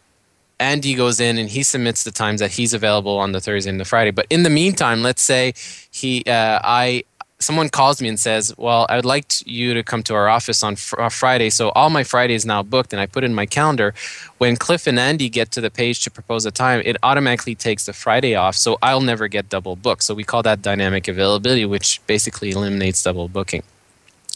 [0.60, 3.80] Andy goes in and he submits the times that he's available on the Thursday and
[3.80, 4.12] the Friday.
[4.12, 5.54] But in the meantime, let's say
[5.92, 7.04] he, uh, I,
[7.40, 10.64] someone calls me and says, "Well, I would like you to come to our office
[10.64, 13.36] on fr- uh, Friday." So all my Friday is now booked, and I put in
[13.36, 13.94] my calendar.
[14.40, 17.86] When Cliff and Andy get to the page to propose a time, it automatically takes
[17.86, 20.04] the Friday off, so I'll never get double booked.
[20.04, 23.64] So we call that dynamic availability, which basically eliminates double booking.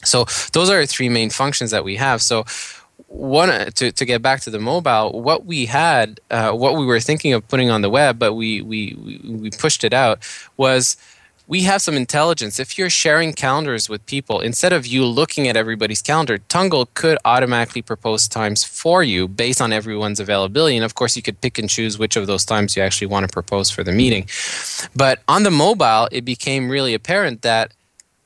[0.03, 2.21] So those are three main functions that we have.
[2.21, 2.45] So
[3.11, 6.99] one to, to get back to the mobile what we had uh, what we were
[6.99, 10.19] thinking of putting on the web but we, we we pushed it out
[10.57, 10.97] was
[11.51, 12.61] we have some intelligence.
[12.61, 17.17] If you're sharing calendars with people instead of you looking at everybody's calendar tungle could
[17.25, 20.77] automatically propose times for you based on everyone's availability.
[20.77, 23.27] And of course you could pick and choose which of those times you actually want
[23.27, 24.29] to propose for the meeting.
[24.95, 27.73] But on the mobile it became really apparent that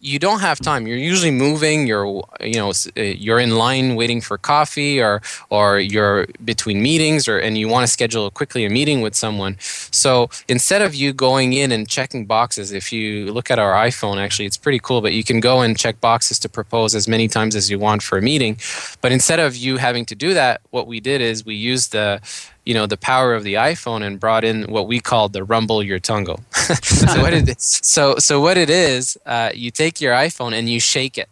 [0.06, 0.86] you don't have time.
[0.86, 1.88] You're usually moving.
[1.88, 2.06] You're
[2.41, 7.39] you know uh, you're in line waiting for coffee, or or you're between meetings, or
[7.39, 9.58] and you want to schedule quickly a meeting with someone.
[9.60, 14.18] So instead of you going in and checking boxes, if you look at our iPhone,
[14.18, 15.02] actually it's pretty cool.
[15.02, 18.04] But you can go and check boxes to propose as many times as you want
[18.04, 18.58] for a meeting.
[19.02, 22.22] But instead of you having to do that, what we did is we used the
[22.65, 25.84] you know the power of the iPhone and brought in what we call the Rumble
[25.84, 26.39] Your Tungle.
[26.84, 30.80] so what it so so what it is, uh, you take your iPhone and you
[30.80, 31.30] shake it,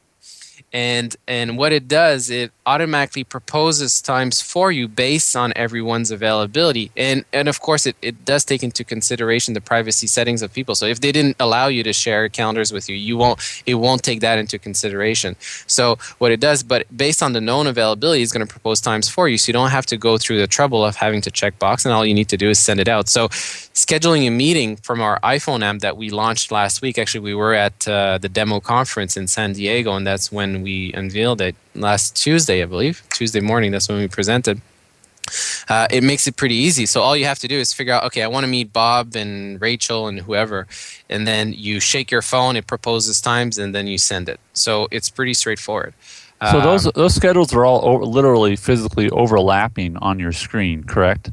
[0.73, 6.91] and and what it does it automatically proposes times for you based on everyone's availability.
[6.97, 10.73] And and of course it, it does take into consideration the privacy settings of people.
[10.75, 14.03] So if they didn't allow you to share calendars with you you won't it won't
[14.03, 15.35] take that into consideration.
[15.67, 19.07] So what it does but based on the known availability it's going to propose times
[19.07, 19.37] for you.
[19.37, 21.93] So you don't have to go through the trouble of having to check box and
[21.93, 23.09] all you need to do is send it out.
[23.09, 27.33] So scheduling a meeting from our iphone app that we launched last week actually we
[27.33, 31.55] were at uh, the demo conference in san diego and that's when we unveiled it
[31.75, 33.03] last Tuesday, I believe.
[33.13, 34.61] Tuesday morning, that's when we presented.
[35.69, 36.85] Uh, it makes it pretty easy.
[36.85, 39.15] So all you have to do is figure out, okay, I want to meet Bob
[39.15, 40.67] and Rachel and whoever,
[41.09, 44.39] and then you shake your phone, it proposes times, and then you send it.
[44.53, 45.93] So it's pretty straightforward.
[46.51, 51.31] So those um, those schedules are all over, literally physically overlapping on your screen, correct?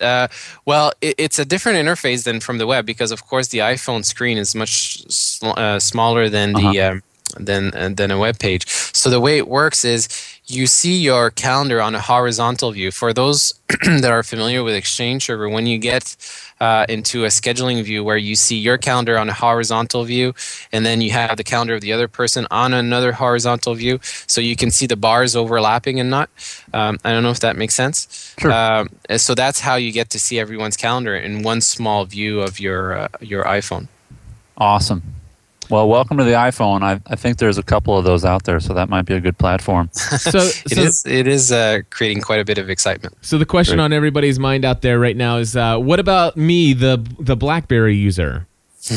[0.00, 0.28] Uh,
[0.64, 4.04] well, it, it's a different interface than from the web because, of course, the iPhone
[4.04, 6.72] screen is much sl- uh, smaller than uh-huh.
[6.72, 7.02] the um,
[7.38, 8.66] than uh, than a web page.
[8.68, 10.08] So the way it works is
[10.50, 12.90] you see your calendar on a horizontal view.
[12.90, 13.54] For those
[13.84, 16.16] that are familiar with Exchange Server, when you get
[16.60, 20.34] uh, into a scheduling view where you see your calendar on a horizontal view,
[20.72, 24.40] and then you have the calendar of the other person on another horizontal view, so
[24.40, 26.28] you can see the bars overlapping and not.
[26.74, 28.34] Um, I don't know if that makes sense.
[28.38, 28.52] Sure.
[28.52, 32.58] Um, so that's how you get to see everyone's calendar in one small view of
[32.58, 33.88] your uh, your iPhone.
[34.56, 35.02] Awesome.
[35.70, 36.82] Well, welcome to the iPhone.
[36.82, 39.20] I, I think there's a couple of those out there, so that might be a
[39.20, 39.88] good platform.
[39.92, 43.16] so, it so, is it is uh, creating quite a bit of excitement.
[43.20, 43.84] So the question Great.
[43.84, 47.94] on everybody's mind out there right now is, uh, what about me, the the BlackBerry
[47.94, 48.48] user?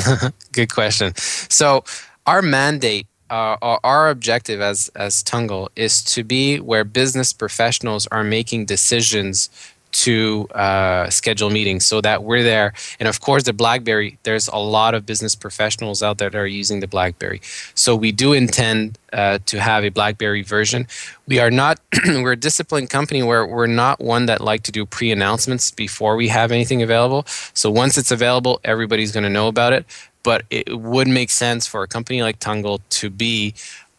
[0.51, 1.13] good question.
[1.15, 1.84] So
[2.26, 3.07] our mandate.
[3.30, 9.49] Uh, our objective as as Tungle is to be where business professionals are making decisions
[9.93, 12.73] to uh, schedule meetings so that we're there.
[12.99, 16.47] And of course, the BlackBerry, there's a lot of business professionals out there that are
[16.47, 17.41] using the BlackBerry.
[17.75, 20.87] So we do intend uh, to have a BlackBerry version.
[21.27, 24.85] We are not, we're a disciplined company where we're not one that like to do
[24.85, 27.23] pre announcements before we have anything available.
[27.53, 29.85] So once it's available, everybody's going to know about it.
[30.23, 33.53] But it would make sense for a company like Tungle to be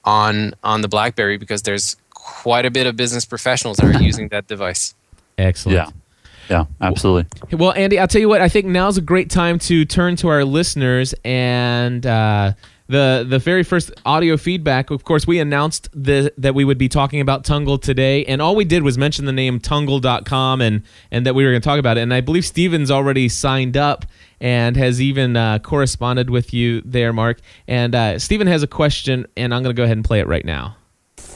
[0.05, 4.28] on on the BlackBerry because there's quite a bit of business professionals that are using
[4.28, 4.95] that device.
[5.39, 5.76] Excellent.
[5.76, 5.91] Yeah.
[6.51, 7.57] Yeah, absolutely.
[7.57, 8.43] Well, Andy, I'll tell you what.
[8.43, 12.53] I think now's a great time to turn to our listeners and uh,
[12.87, 14.91] the the very first audio feedback.
[14.91, 18.57] Of course, we announced the, that we would be talking about Tungle today, and all
[18.57, 21.78] we did was mention the name Tungle.com and and that we were going to talk
[21.78, 22.03] about it.
[22.03, 24.05] And I believe Steven's already signed up
[24.41, 27.41] and has even uh, corresponded with you there, Marc.
[27.66, 30.26] And uh, Steven has a question, and I'm going to go ahead and play it
[30.26, 30.76] right now.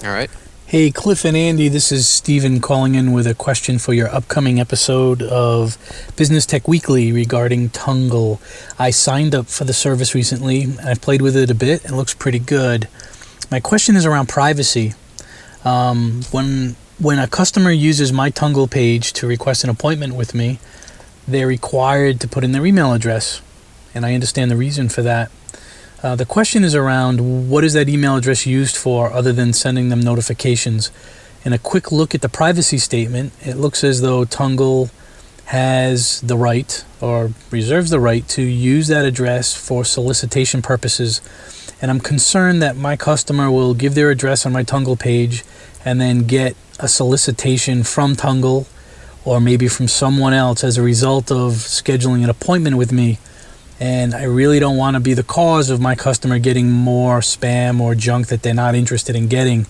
[0.04, 0.30] All right.
[0.68, 4.60] Hey, Cliff and Andy, this is Stephen calling in with a question for your upcoming
[4.60, 5.78] episode of
[6.14, 8.38] Business Tech Weekly regarding Tungle.
[8.78, 10.66] I signed up for the service recently.
[10.84, 11.86] I've played with it a bit.
[11.86, 12.86] It looks pretty good.
[13.50, 14.92] My question is around privacy.
[15.64, 20.58] Um, when when a customer uses my Tungle page to request an appointment with me,
[21.26, 23.40] they're required to put in their email address,
[23.94, 25.30] and I understand the reason for that.
[26.00, 29.88] Uh, the question is around what is that email address used for other than sending
[29.88, 30.92] them notifications?
[31.44, 34.90] In a quick look at the privacy statement, it looks as though Tungle
[35.46, 41.20] has the right or reserves the right to use that address for solicitation purposes.
[41.82, 45.42] And I'm concerned that my customer will give their address on my Tungle page
[45.84, 48.68] and then get a solicitation from Tungle
[49.24, 53.18] or maybe from someone else as a result of scheduling an appointment with me
[53.80, 57.80] and I really don't want to be the cause of my customer getting more spam
[57.80, 59.66] or junk that they're not interested in getting.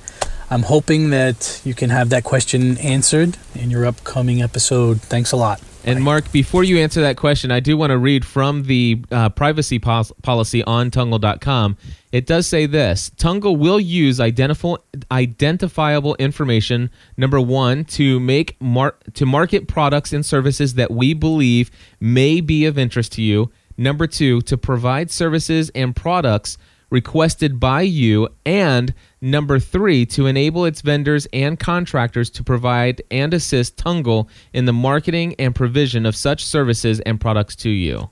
[0.50, 5.02] I'm hoping that you can have that question answered in your upcoming episode.
[5.02, 5.60] Thanks a lot.
[5.84, 9.28] And Marc, before you answer that question, I do want to read from the uh,
[9.30, 11.76] privacy pol- policy on Tungle.com.
[12.12, 18.96] It does say this Tungle will use identifiable, identifiable information, number one, to make mar-
[19.14, 23.50] to market products and services that we believe may be of interest to you.
[23.78, 26.58] Number two, to provide services and products
[26.90, 28.28] requested by you.
[28.44, 34.64] And number three, to enable its vendors and contractors to provide and assist Tungle in
[34.64, 38.10] the marketing and provision of such services and products to you.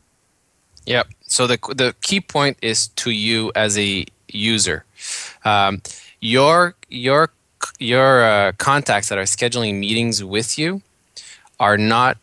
[0.87, 1.09] Yep.
[1.23, 4.85] So the, the key point is to you as a user.
[5.45, 5.83] Um,
[6.21, 7.33] your your
[7.79, 10.83] your uh, contacts that are scheduling meetings with you
[11.59, 12.19] are not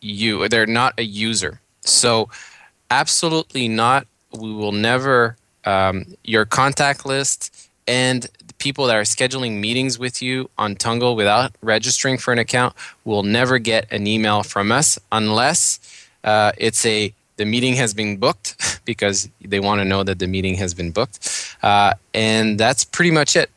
[0.00, 0.48] you.
[0.48, 1.60] They're not a user.
[1.80, 2.28] So
[2.90, 4.06] Absolutely not.
[4.32, 8.26] We will never, um, your contact list and
[8.58, 12.74] people that are scheduling meetings with you on Tungle without registering for an account
[13.04, 15.78] will never get an email from us unless
[16.24, 20.26] uh, it's a the meeting has been booked because they want to know that the
[20.26, 23.50] meeting has been booked, uh, and that's pretty much it.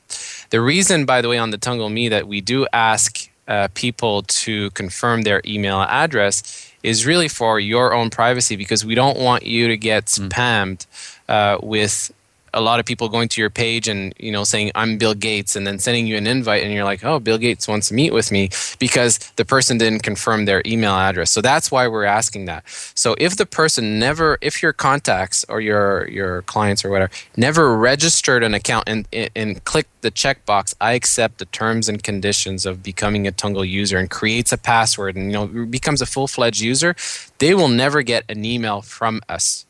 [0.49, 4.23] The reason, by the way, on the Tungle Me that we do ask uh, people
[4.23, 9.45] to confirm their email address is really for your own privacy because we don't want
[9.45, 10.88] you to get spammed
[11.27, 12.13] uh, with
[12.58, 15.55] a lot of people going to your page and you know saying I'm Bill Gates
[15.55, 18.12] and then sending you an invite and you're like oh Bill Gates wants to meet
[18.12, 18.49] with me
[18.80, 21.32] because the person didn't confirm their email address.
[21.32, 22.64] So that's why we're asking that.
[22.95, 27.78] So if the person never if your contacts or your your clients or whatever never
[27.78, 32.82] registered an account and and clicked the checkbox I accept the terms and conditions of
[32.82, 36.95] becoming a Tungle user and creates a password and you know becomes a full-fledged user
[37.38, 39.66] they will never get an email from us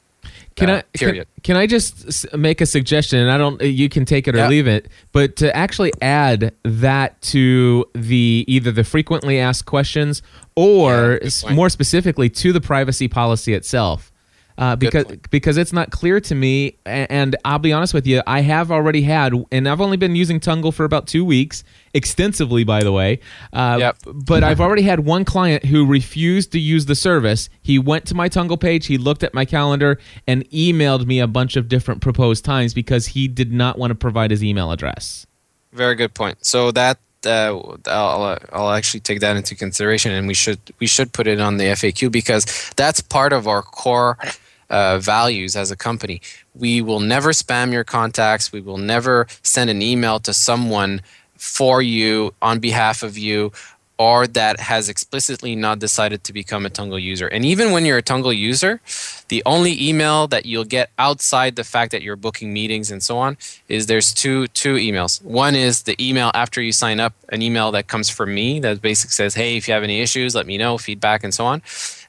[0.58, 1.28] Can Uh, I can, period.
[1.43, 3.20] can I just make a suggestion?
[3.20, 3.62] And I don't.
[3.62, 4.47] You can take it or Yeah.
[4.49, 4.88] leave it.
[5.14, 10.22] But to actually add that to the either the frequently asked questions
[10.55, 11.55] or Yeah, good s- point.
[11.55, 14.12] more specifically to the privacy policy itself.
[14.58, 18.41] Uh, because because it's not clear to me, and I'll be honest with you, I
[18.41, 22.82] have already had, and I've only been using Tungle for about two weeks, extensively, by
[22.82, 23.20] the way.
[23.53, 23.97] Uh, Yep.
[24.05, 27.49] But I've already had one client who refused to use the service.
[27.62, 31.28] He went to my Tungle page, he looked at my calendar, and emailed me a
[31.28, 35.28] bunch of different proposed times because he did not want to provide his email address.
[35.74, 36.43] Very good point.
[36.43, 41.14] So that uh, I'll, I'll actually take that into consideration, and we should we should
[41.14, 44.18] put it on the FAQ because that's part of our core
[44.70, 46.22] uh, values as a company.
[46.55, 48.51] We will never spam your contacts.
[48.51, 51.01] We will never send an email to someone
[51.36, 53.51] for you on behalf of you
[53.97, 57.28] or that has explicitly not decided to become a Tungle user.
[57.28, 58.80] And even when you're a Tungle user,
[59.30, 63.18] the only email that you'll get outside the fact that you're booking meetings and so
[63.18, 63.38] on
[63.68, 65.24] is there's two two emails.
[65.24, 68.82] One is the email after you sign up, an email that comes from me that
[68.82, 71.61] basically says, "Hey, if you have any issues, let me know, feedback and so on."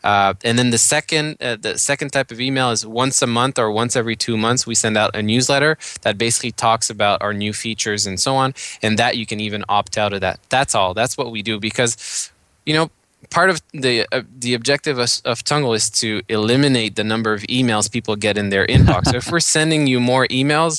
[0.09, 3.59] Uh, and then the second uh, the second type of email is once a month
[3.59, 7.35] or once every two months we send out a newsletter that basically talks about our
[7.35, 10.41] new features and so on, and that you can even opt out of that.
[10.49, 10.95] That's all.
[10.95, 12.33] That's what we do because
[12.65, 12.91] you know
[13.29, 17.43] part of the uh, the objective of, of Tungle is to eliminate the number of
[17.43, 19.11] emails people get in their inbox.
[19.11, 20.75] so if we're sending you more emails,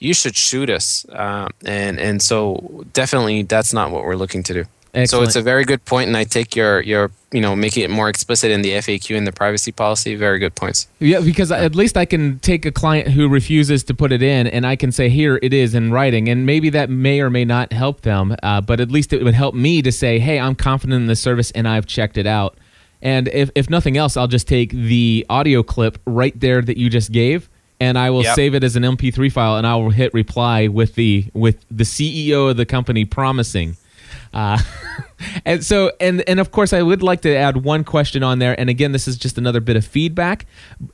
[0.00, 4.52] you should shoot us, uh, and and so definitely that's not what we're looking to
[4.52, 4.64] do.
[5.06, 7.90] So it's a very good point, and I take your your you know making it
[7.90, 10.14] more explicit in the FAQ and the privacy policy.
[10.14, 10.86] Very good points.
[11.00, 14.46] Yeah, because at least I can take a client who refuses to put it in,
[14.46, 17.44] and I can say, "Here it is in writing," and maybe that may or may
[17.44, 20.54] not help them, uh, but at least it would help me to say, "Hey, I'm
[20.54, 22.56] confident in the service, and I've checked it out."
[23.02, 26.88] And if if nothing else, I'll just take the audio clip right there that you
[26.88, 27.48] just gave,
[27.80, 28.36] and I will Yep.
[28.36, 31.84] save it as an MP3 file, and I will hit reply with the with the
[31.84, 33.76] CEO of the company promising.
[34.34, 34.58] Uh,
[35.46, 38.58] and so, and and of course, I would like to add one question on there.
[38.58, 40.44] And again, this is just another bit of feedback,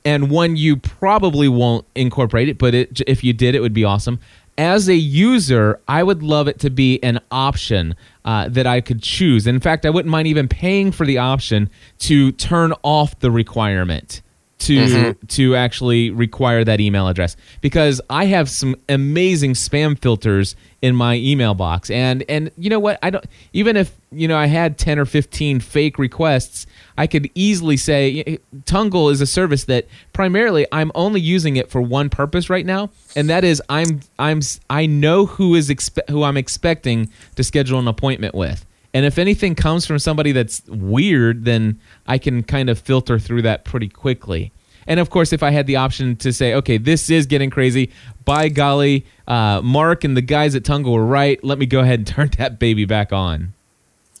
[0.05, 3.83] and one you probably won't incorporate it, but it, if you did, it would be
[3.83, 4.19] awesome.
[4.57, 9.01] As a user, I would love it to be an option uh, that I could
[9.01, 9.47] choose.
[9.47, 11.69] In fact, I wouldn't mind even paying for the option
[11.99, 14.21] to turn off the requirement
[14.61, 15.25] to mm-hmm.
[15.25, 17.35] to actually require that email address.
[17.61, 21.89] Because I have some amazing spam filters in my email box.
[21.89, 22.99] And and you know what?
[23.01, 27.29] I don't even if you know I had 10 or 15 fake requests I could
[27.33, 32.49] easily say Tungle is a service that primarily I'm only using it for one purpose
[32.49, 32.91] right now.
[33.15, 37.79] And that is I'm I'm I know who is expe- who I'm expecting to schedule
[37.79, 42.69] an appointment with and if anything comes from somebody that's weird, then I can kind
[42.69, 44.51] of filter through that pretty quickly.
[44.87, 47.91] And of course, if I had the option to say, okay, this is getting crazy,
[48.25, 51.41] by golly, uh, Marc and the guys at Tungle were right.
[51.43, 53.53] Let me go ahead and turn that baby back on.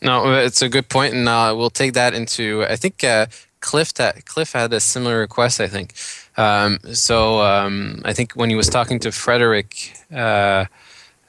[0.01, 2.65] No, it's a good point, and uh, we'll take that into.
[2.67, 3.27] I think uh,
[3.59, 3.93] Cliff
[4.25, 5.61] Cliff had a similar request.
[5.61, 5.93] I think.
[6.37, 10.65] Um, so um, I think when he was talking to Frederick uh,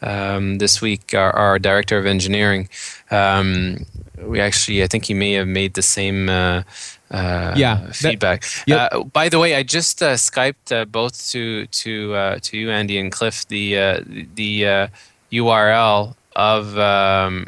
[0.02, 2.68] um, this week, our, our director of engineering,
[3.10, 3.86] um,
[4.18, 6.28] we actually I think he may have made the same.
[6.28, 6.62] Uh,
[7.10, 8.44] uh, Yeah, that- feedback.
[8.66, 8.92] Yep.
[8.92, 12.70] Uh, by the way, I just uh, skyped uh, both to to uh, to you,
[12.70, 14.00] Andy and Cliff, the uh,
[14.34, 14.86] the uh,
[15.30, 17.46] URL of um,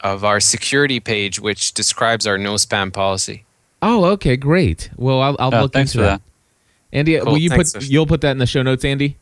[0.00, 3.44] of our security page, which describes our no spam policy.
[3.82, 4.90] Oh, okay, great.
[4.96, 6.22] Well, I'll, I'll Uh, look thanks into for that.
[6.92, 6.96] that.
[6.98, 7.88] Andy, Cool, will you put Fish.
[7.88, 9.16] you'll put that in the show notes, Andy?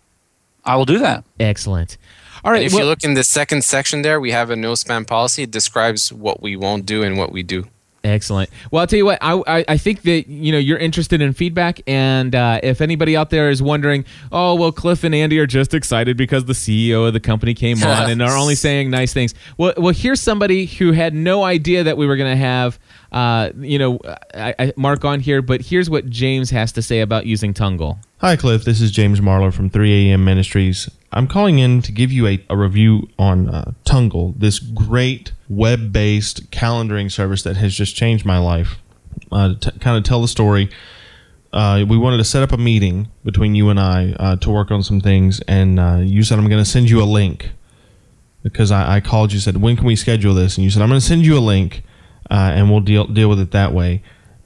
[0.64, 1.24] I will do that.
[1.40, 1.96] Excellent.
[2.44, 2.58] All right.
[2.58, 5.06] And if well- you look in the second section there, we have a no spam
[5.06, 5.44] policy.
[5.44, 7.66] It describes what we won't do and what we do.
[8.04, 8.50] Excellent.
[8.70, 9.18] Well, I'll tell you what.
[9.22, 13.16] I, I, I think that you know you're interested in feedback, and uh, if anybody
[13.16, 17.06] out there is wondering, oh well, Cliff and Andy are just excited because the CEO
[17.06, 19.34] of the company came on and are only saying nice things.
[19.56, 22.78] Well, well, here's somebody who had no idea that we were going to have,
[23.12, 24.00] uh, you know,
[24.34, 27.98] I, I, Marc on here, but here's what James has to say about using Tungle.
[28.18, 28.64] Hi, Cliff.
[28.64, 30.90] This is James Marlar from 3AM Ministries.
[31.12, 35.92] I'm calling in to give you a, a review on uh, Tungle, this great web
[35.92, 38.78] based calendaring service that has just changed my life.
[39.30, 40.70] Uh, to kind of tell the story,
[41.52, 44.70] uh, we wanted to set up a meeting between you and I uh, to work
[44.70, 47.50] on some things, and uh, you said, I'm going to send you a link
[48.42, 50.56] because I, I, called you said, When can we schedule this?
[50.56, 51.82] And you said, I'm going to send you a link
[52.32, 54.02] uh, and we'll deal, deal with it that way.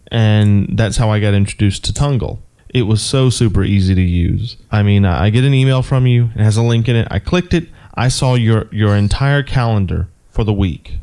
[0.08, 2.40] And that's how I got introduced to Tungle
[2.76, 4.58] it was so super easy to use.
[4.70, 7.08] I mean, I get an email from you, it has a link in it.
[7.10, 10.98] I clicked it, I saw your your entire calendar for the week.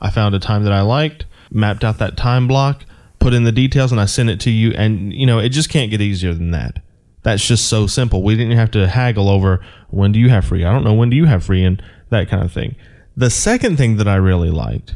[0.00, 2.84] I found a time that I liked, mapped out that time block,
[3.20, 5.70] put in the details and I sent it to you and you know, it just
[5.70, 6.80] can't get easier than that.
[7.22, 8.24] That's just so simple.
[8.24, 10.64] We didn't have to haggle over when do you have free?
[10.64, 11.80] I don't know when do you have free and
[12.10, 12.74] that kind of thing.
[13.16, 14.94] The second thing that I really liked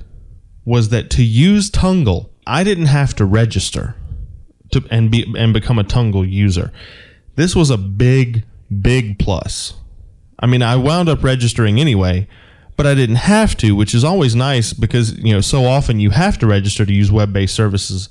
[0.66, 3.94] was that to use Tungle, I didn't have to register
[4.72, 6.70] to and be and become a Tungle user.
[7.36, 8.44] This was a big,
[8.82, 9.74] big plus.
[10.38, 12.28] I mean, I wound up registering anyway,
[12.76, 16.10] but I didn't have to, which is always nice because you know so often you
[16.10, 18.10] have to register to use web-based services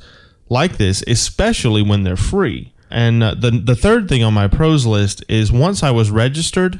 [0.50, 2.74] like this, especially when they're free.
[2.90, 6.80] And uh, the the third thing on my pros list is once I was registered,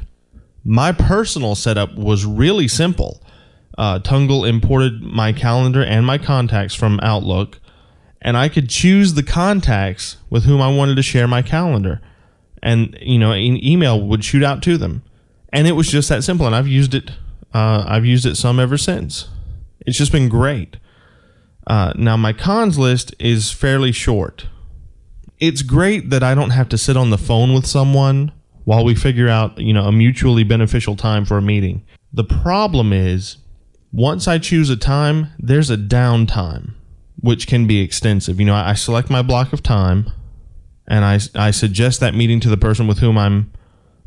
[0.64, 3.22] my personal setup was really simple.
[3.78, 7.60] Uh, Tungle imported my calendar and my contacts from Outlook
[8.26, 12.00] and I could choose the contacts with whom I wanted to share my calendar.
[12.60, 15.04] And, you know, an email would shoot out to them.
[15.52, 16.44] And it was just that simple.
[16.44, 17.12] And I've used it,
[17.54, 19.28] uh, I've used it some ever since.
[19.86, 20.76] It's just been great.
[21.68, 24.48] Uh, now, my cons list is fairly short.
[25.38, 28.32] It's great that I don't have to sit on the phone with someone
[28.64, 31.84] while we figure out, you know, a mutually beneficial time for a meeting.
[32.12, 33.36] The problem is,
[33.96, 36.74] once I choose a time, there's a downtime
[37.18, 38.38] which can be extensive.
[38.38, 40.12] You know, I, select my block of time,
[40.86, 43.50] and I, I suggest that meeting to the person with whom I'm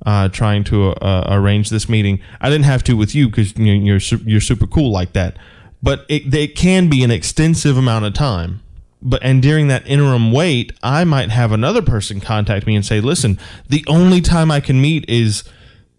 [0.06, 2.22] uh, trying to uh, arrange this meeting.
[2.40, 5.38] I didn't have to with you because you know, you're you're super cool like that,
[5.82, 8.62] but it, it can be an extensive amount of time.
[9.02, 13.02] But and during that interim wait, I might have another person contact me and say,
[13.02, 15.44] "Listen, the only time I can meet is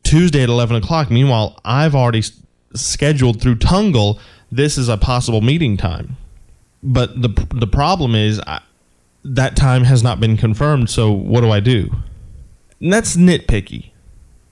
[0.04, 2.22] Tuesday at eleven o'clock." Meanwhile, I've already
[2.74, 4.18] scheduled through Tungle.
[4.52, 6.16] This is a possible meeting time
[6.82, 8.60] but the the problem is I,
[9.24, 10.90] that time has not been confirmed.
[10.90, 11.90] So what do I do?
[12.80, 13.90] And that's nitpicky.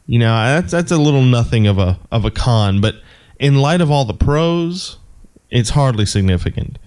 [0.06, 2.96] You know, that's that's a little nothing of a of a con, but
[3.38, 4.98] in light of all the pros,
[5.50, 6.78] it's hardly significant.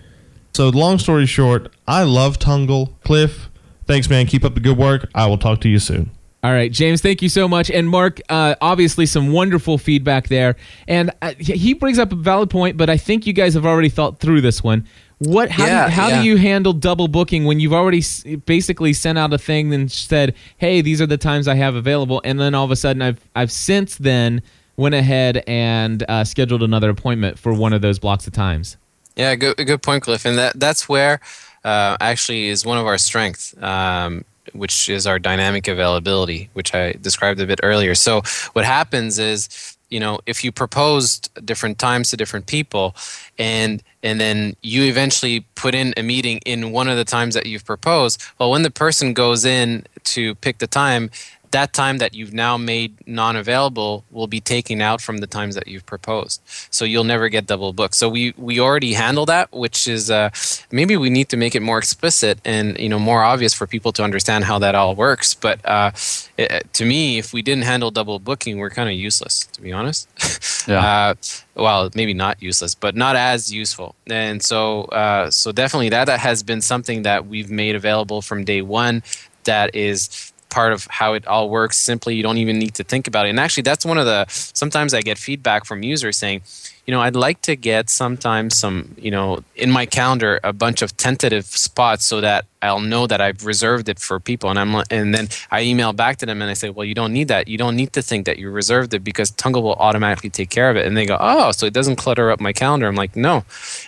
[0.54, 2.94] So long story short, I love Tungle.
[3.04, 3.50] Cliff,
[3.86, 4.26] thanks man.
[4.26, 5.10] Keep up the good work.
[5.16, 6.12] I will talk to you soon.
[6.44, 7.70] All right, James, thank you so much.
[7.70, 10.56] And Marc, uh, obviously some wonderful feedback there.
[10.88, 13.90] And uh, he brings up a valid point, but I think you guys have already
[13.90, 14.88] thought through this one.
[15.20, 15.52] What?
[15.52, 16.22] How, yeah, do, you, how yeah.
[16.22, 18.02] do you handle double booking when you've already
[18.48, 22.24] basically sent out a thing and said, "Hey, these are the times I have available,"
[22.26, 24.42] and then all of a sudden, I've I've since then
[24.78, 28.78] went ahead and uh, scheduled another appointment for one of those blocks of times.
[29.16, 31.20] Yeah, good good point, Cliff, and that that's where
[31.64, 33.56] uh, actually is one of our strengths.
[33.62, 37.96] Um, which is our dynamic availability, which I described a bit earlier.
[37.96, 38.22] So,
[38.54, 42.96] what happens is you know if you proposed different times to different people
[43.38, 47.46] and and then you eventually put in a meeting in one of the times that
[47.46, 51.12] you've proposed well when the person goes in to pick the time
[51.52, 55.68] that time that you've now made non-available will be taken out from the times that
[55.68, 56.42] you've proposed.
[56.72, 57.96] So you'll never get double booked.
[57.96, 60.30] So we we already handle that which is uh,
[60.72, 63.92] maybe we need to make it more explicit and you know more obvious for people
[63.94, 65.34] to understand how that all works.
[65.34, 65.92] But uh,
[66.38, 69.72] it, to me if we didn't handle double booking we're kind of useless to be
[69.72, 70.08] honest.
[70.68, 70.86] Yeah.
[70.86, 71.14] Uh,
[71.56, 73.96] well maybe not useless but not as useful.
[74.06, 78.46] And so uh, so definitely that, that has been something that we've made available from
[78.46, 79.02] day one
[79.46, 81.78] that is part of how it all works.
[81.78, 83.30] Simply, you don't even need to think about it.
[83.30, 86.42] And actually, that's one of the sometimes I get feedback from users saying,
[86.86, 90.82] you know, I'd like to get sometimes some, you know, in my calendar a bunch
[90.82, 94.50] of tentative spots so that I'll know that I've reserved it for people.
[94.50, 97.14] And I'm and then I email back to them and I say, well, you don't
[97.14, 97.48] need that.
[97.48, 100.70] You don't need to think that you reserved it because Tungle will automatically take care
[100.70, 100.86] of it.
[100.88, 102.88] And they go, oh, so it doesn't clutter up my calendar.
[102.88, 103.46] I'm like, no.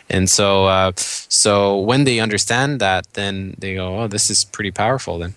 [0.10, 4.72] And so, uh, so when they understand that, then they go, oh, this is pretty
[4.72, 5.18] powerful.
[5.20, 5.36] Then.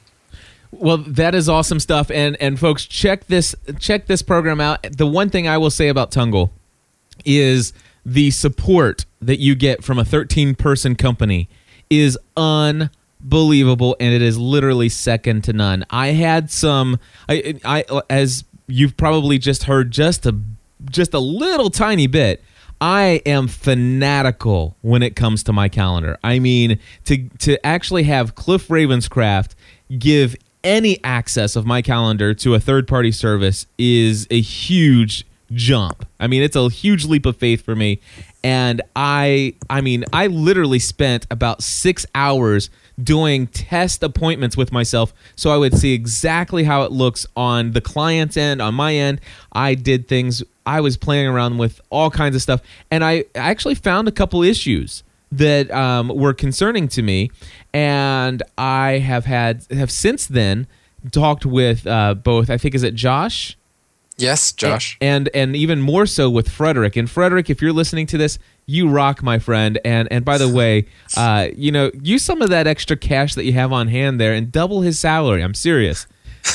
[0.78, 4.82] Well, that is awesome stuff, and and folks, check this check this program out.
[4.96, 6.50] The one thing I will say about Tungle
[7.24, 7.72] is
[8.04, 11.48] the support that you get from a 13 person company
[11.90, 15.84] is unbelievable and it is literally second to none.
[15.90, 16.98] I had some
[17.28, 20.38] I I as you've probably just heard just a
[20.90, 22.42] just a little tiny bit.
[22.80, 26.18] I am fanatical when it comes to my calendar.
[26.22, 29.54] I mean, to to actually have Cliff Ravenscraft
[29.98, 30.36] give
[30.66, 36.04] any access of my calendar to a third party service is a huge jump.
[36.18, 38.00] I mean, it's a huge leap of faith for me.
[38.42, 42.68] And I I mean, I literally spent about 6 hours
[43.00, 47.80] doing test appointments with myself so I would see exactly how it looks on the
[47.80, 49.20] client's end, on my end.
[49.52, 52.60] I did things I was playing around with all kinds of stuff
[52.90, 55.04] and I actually found a couple issues
[55.38, 57.30] that um, were concerning to me
[57.72, 60.66] and I have had have since then
[61.12, 63.56] talked with uh, both I think is it Josh
[64.18, 64.96] Yes, Josh.
[65.00, 66.96] and and even more so with Frederick.
[66.96, 69.78] And Frederick, if you're listening to this, you rock, my friend.
[69.84, 70.86] And and by the way,
[71.18, 74.32] uh, you know, use some of that extra cash that you have on hand there
[74.32, 75.42] and double his salary.
[75.42, 76.06] I'm serious.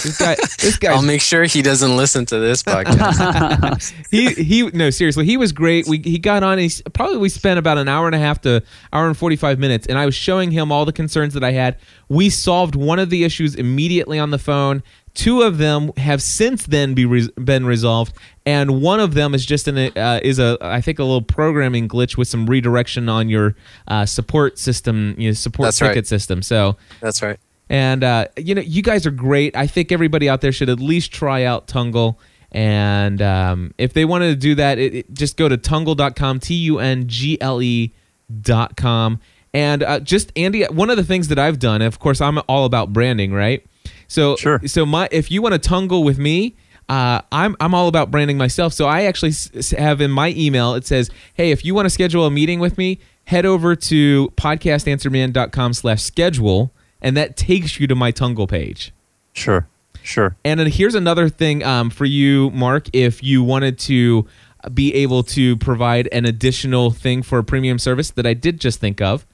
[0.03, 3.93] This guy, this guy, I'll make sure he doesn't listen to this podcast.
[4.11, 7.29] he he no seriously he was great we he got on and he probably we
[7.29, 8.63] spent about an hour and a half to
[8.93, 11.77] hour and 45 minutes and i was showing him all the concerns that i had
[12.09, 14.83] we solved one of the issues immediately on the phone
[15.13, 18.13] two of them have since then be re- been resolved
[18.45, 21.87] and one of them is just an uh, is a i think a little programming
[21.87, 23.55] glitch with some redirection on your
[23.87, 26.07] uh, support system you know, support That's ticket right.
[26.07, 27.39] system so That's right.
[27.71, 29.55] And uh, you know, you guys are great.
[29.55, 32.17] I think everybody out there should at least try out Tungle.
[32.51, 36.53] And um, if they wanted to do that, it, it- just go to tungle.com, T
[36.53, 37.93] U N G L E
[38.41, 39.19] dot com.
[39.53, 42.65] And uh, just Andy, one of the things that I've done, of course, I'm all
[42.65, 43.65] about branding, right?
[44.07, 44.59] So, Sure.
[44.65, 46.55] so my if you want to tungle with me,
[46.89, 48.73] uh, I'm I'm all about branding myself.
[48.73, 49.31] So I actually
[49.77, 52.77] have in my email it says, hey, if you want to schedule a meeting with
[52.77, 58.93] me, head over to podcastanswerman.com slash schedule, and that takes you to my Tungle page.
[59.33, 59.67] Sure,
[60.03, 60.35] sure.
[60.43, 62.87] And then here's another thing um, for you, Marc.
[62.93, 64.27] If you wanted to
[64.73, 68.79] be able to provide an additional thing for a premium service that I did just
[68.79, 69.25] think of,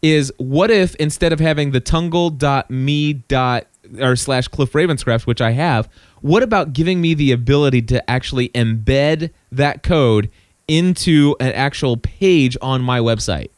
[0.00, 3.22] is what if instead of having the tungle.me
[4.00, 5.88] or slash Cliff Ravenscraft, which I have,
[6.20, 10.30] what about giving me the ability to actually embed that code
[10.66, 13.50] into an actual page on my website?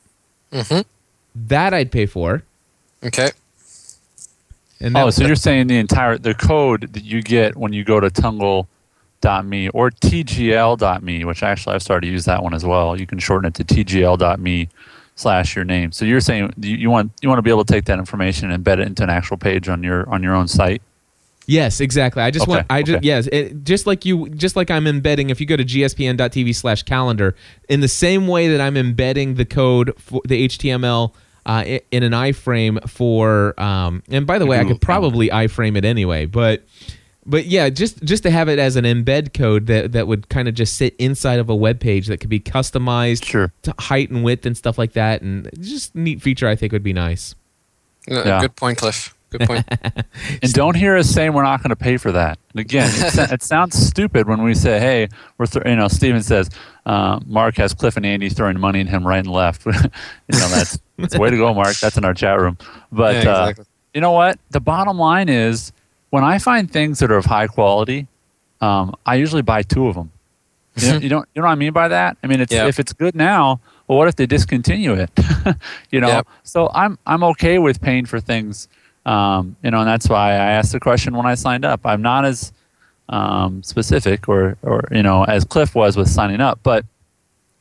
[0.52, 0.80] Mm-hmm.
[1.48, 2.42] That I'd pay for.
[3.02, 3.30] Okay.
[4.84, 8.00] And Oh, so you're saying the entire the code that you get when you go
[8.00, 12.98] to tungle.me or tgl.me, which actually I've started to use that one as well.
[12.98, 14.68] You can shorten it to tgl.me
[15.16, 15.90] slash your name.
[15.92, 18.50] So you're saying you, you want you want to be able to take that information
[18.50, 20.82] and embed it into an actual page on your on your own site.
[21.46, 22.22] Yes, exactly.
[22.22, 25.30] I just Okay, want I just yes, it, just like you just like I'm embedding
[25.30, 27.34] if you go to gspn.tv slash calendar
[27.68, 31.12] in the same way that I'm embedding the code for the HTML
[31.46, 35.84] uh, in an iframe for um and by the way I could probably iframe it
[35.84, 36.62] anyway, but
[37.26, 40.46] but yeah, just just to have it as an embed code that that would kind
[40.48, 43.52] of just sit inside of a web page that could be customized Sure.
[43.62, 46.82] to height and width and stuff like that and just neat feature I think would
[46.82, 47.34] be nice.
[48.10, 48.40] Uh, Yeah.
[48.42, 49.13] Good point, Cliff.
[49.38, 49.66] Good point.
[50.42, 52.38] And don't hear us saying we're not going to pay for that.
[52.52, 55.08] And again, it, it sounds stupid when we say, "Hey,
[55.38, 56.50] we're," th-, you know, Steven says,
[56.86, 60.48] uh, "Marc has Cliff and Andy throwing money in him right and left." you know,
[60.48, 61.76] that's, that's way to go, Marc.
[61.78, 62.58] That's in our chat room.
[62.92, 63.52] But Yeah, uh,
[63.92, 64.38] you know what?
[64.50, 65.72] The bottom line is,
[66.10, 68.06] when I find things that are of high quality,
[68.60, 70.10] um, I usually buy two of them.
[70.76, 72.16] You know, you don't, you know what I mean by that?
[72.22, 72.66] I mean, it's, Yeah.
[72.66, 75.10] if it's good now, well, what if they discontinue it?
[75.90, 76.28] you know, Yep.
[76.44, 78.68] so I'm I'm okay with paying for things.
[79.06, 81.80] Um, you know, and that's why I asked the question when I signed up.
[81.84, 82.52] I'm not as
[83.08, 86.84] um, specific or or you know as Cliff was with signing up, but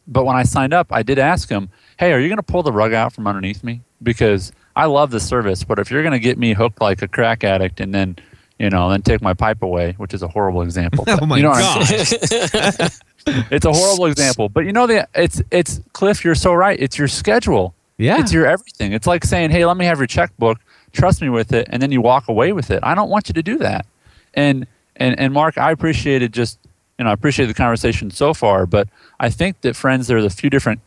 [0.07, 2.63] but when I signed up, I did ask him, "Hey, are you going to pull
[2.63, 3.81] the rug out from underneath me?
[4.01, 7.07] Because I love the service, but if you're going to get me hooked like a
[7.07, 8.17] crack addict and then
[8.59, 11.05] you know then take my pipe away, which is a horrible example.
[11.09, 12.91] Oh my you know god.
[13.25, 16.25] It's a horrible example, but you know the it's it's Cliff.
[16.25, 16.77] You're so right.
[16.79, 17.73] It's your schedule.
[17.97, 18.19] Yeah.
[18.19, 18.91] It's your everything.
[18.91, 20.57] It's like saying, "Hey, let me have your checkbook.
[20.93, 22.79] Trust me with it," and then you walk away with it.
[22.83, 23.85] I don't want you to do that.
[24.33, 26.59] And and and Marc, I appreciated just
[26.97, 28.87] you know I appreciate the conversation so far, but
[29.19, 30.79] I think that friends, there's a few different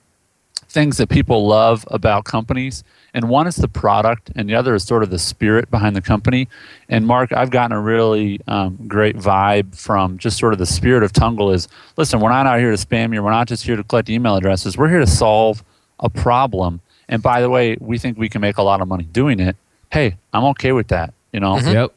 [0.68, 2.82] things that people love about companies
[3.16, 6.02] and one is the product and the other is sort of the spirit behind the
[6.02, 6.48] company.
[6.88, 11.02] And mark i've gotten a really um, great vibe from just sort of the spirit
[11.02, 13.22] of tungle is listen we're not out here to spam you.
[13.22, 14.76] We're not just here to collect email addresses.
[14.76, 15.64] We're here to solve
[15.98, 16.80] a problem.
[17.09, 19.57] And by the way we think we can make a lot of money doing it
[19.91, 21.93] hey i'm okay with that you know Yep.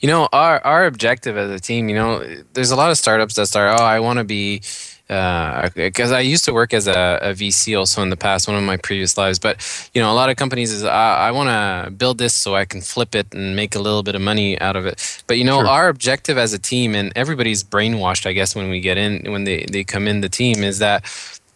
[0.00, 3.36] You know, our our objective as a team, you know, there's a lot of startups
[3.36, 4.62] that start, oh, I want to be
[5.74, 8.56] because uh, I used to work as a, a, VC also in the past, one
[8.56, 9.40] of my previous lives.
[9.40, 12.54] But you know, a lot of companies is I, I want to build this so
[12.54, 15.24] I can flip it and make a little bit of money out of it.
[15.26, 15.66] But you know, sure.
[15.66, 19.42] our objective as a team, and everybody's brainwashed, I guess, when we get in, when
[19.42, 21.04] they they come in the team, is that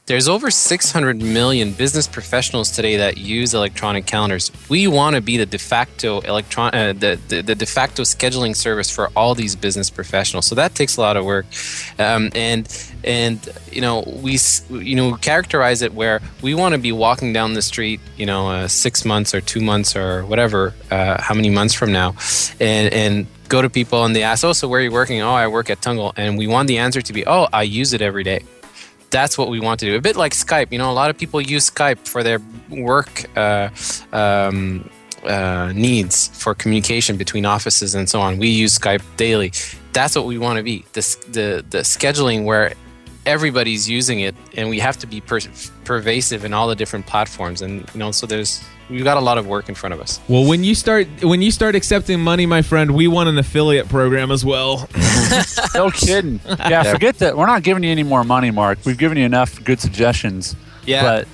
[0.07, 4.50] there's over 600 million business professionals today that use electronic calendars.
[4.68, 8.55] We want to be the de facto electron, uh, the, the, the, de facto scheduling
[8.55, 10.46] service for all these business professionals.
[10.46, 11.46] So that takes a lot of work,
[11.98, 12.68] um, and
[13.02, 14.38] and you know we
[14.68, 18.48] you know characterize it where we want to be walking down the street, you know,
[18.50, 22.14] uh, six months or two months or whatever, uh, how many months from now,
[22.61, 25.20] and and go to people and they ask, oh, so where are you working?
[25.22, 27.92] Oh, I work at Tungle, and we want the answer to be, oh, I use
[27.92, 28.42] it every day
[29.14, 29.96] that's what we want to do.
[29.96, 30.72] A bit like Skype.
[30.72, 33.68] You know, a lot of people use Skype for their work uh,
[34.12, 34.90] um,
[35.22, 38.38] uh, needs for communication between offices and so on.
[38.38, 39.52] We use Skype daily.
[39.92, 40.84] That's what we want to be.
[40.94, 42.74] The, the, the scheduling where
[43.24, 45.52] everybody's using it and we have to be per-
[45.84, 47.62] pervasive in all the different platforms.
[47.62, 50.20] And, you know, so there's we've got a lot of work in front of us.
[50.28, 53.89] Well, when you start when you start accepting money, my friend, we want an affiliate
[53.89, 54.89] program as well.
[55.74, 56.41] no kidding.
[56.47, 57.37] Yeah, forget that.
[57.37, 58.78] We're not giving you any more money, Marc.
[58.85, 60.57] We've given you enough good suggestions.
[60.87, 61.03] Yeah.
[61.03, 61.28] But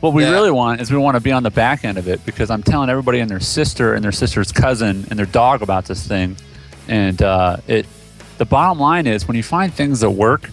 [0.00, 0.30] what we yeah.
[0.30, 2.62] really want is we want to be on the back end of it because I'm
[2.62, 6.36] telling everybody and their sister and their sister's cousin and their dog about this thing,
[6.88, 7.86] and uh, it.
[8.38, 10.50] The bottom line is when you find things that work.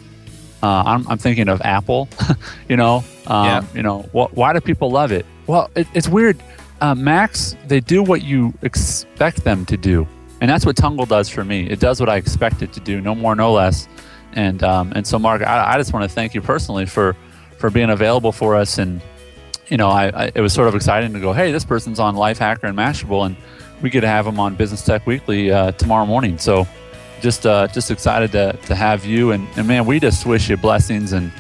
[0.62, 2.08] Uh, I'm, I'm, thinking of Apple.
[2.70, 3.66] you know, um, yeah.
[3.76, 5.26] you know, wh- why do people love it?
[5.48, 6.42] Well, it, it's weird.
[6.82, 10.08] Uh, Macs, they do what you expect them to do,
[10.42, 11.70] and that's what Tungle does for me.
[11.70, 13.88] It does what I expect it to do, no more, no less.
[14.34, 17.16] And um, and so, Marc, I, I just want to thank you personally for
[17.58, 18.78] for being available for us.
[18.78, 19.02] And
[19.68, 22.16] you know, I, I, it was sort of exciting to go, hey, this person's on
[22.16, 23.38] Lifehacker and Mashable, and
[23.82, 26.38] we get to have him on Business Tech Weekly uh, tomorrow morning.
[26.38, 26.68] So
[27.22, 29.32] just uh, just excited to to have you.
[29.32, 31.32] And, and man, we just wish you blessings and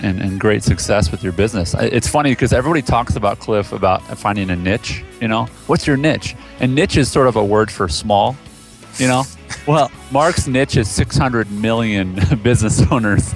[0.00, 1.74] and, and great success with your business.
[1.78, 5.04] It's funny because everybody talks about Cliff about finding a niche.
[5.20, 6.34] You know, what's your niche?
[6.60, 8.36] And niche is sort of a word for small.
[8.98, 9.24] You know,
[9.66, 13.34] well, Marc's niche is 600 million business owners,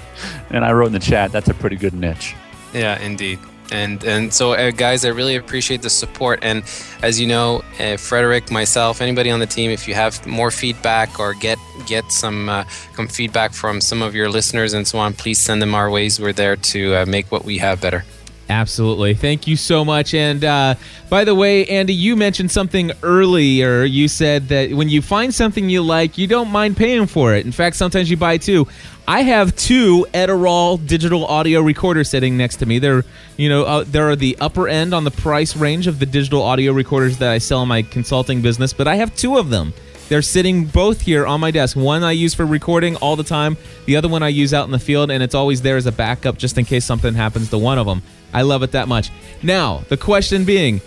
[0.51, 2.35] and I wrote in the chat that's a pretty good niche.
[2.73, 3.39] Yeah, indeed
[3.73, 6.39] and and so uh, guys i really appreciate the support.
[6.43, 6.63] And
[7.03, 11.19] as you know uh, frederick myself anybody on the team if you have more feedback
[11.19, 12.65] or get get some uh,
[12.95, 16.21] some feedback from some of your listeners and so on please send them our ways.
[16.21, 18.05] We're there to uh, make what we have better
[18.49, 19.15] Absolutely.
[19.15, 20.15] Thank you so much.
[20.15, 20.75] And uh,
[21.09, 23.85] by the way, Andy, you mentioned something earlier.
[23.85, 27.47] You said that when you find something you like, you don't mind paying for it.
[27.47, 28.67] In fact, sometimes you buy two.
[29.09, 32.79] I have two Edirol digital audio recorders sitting next to me.
[32.79, 33.05] They're,
[33.37, 36.73] you know, uh, they're the upper end on the price range of the digital audio
[36.73, 39.73] recorders that I sell in my consulting business, but I have two of them.
[40.09, 41.75] They're sitting both here on my desk.
[41.75, 44.71] One I use for recording all the time, the other one I use out in
[44.71, 47.59] the field, and it's always there as a backup just in case something happens to
[47.59, 48.03] one of them.
[48.33, 49.11] I love it that much.
[49.43, 50.81] Now, the question being,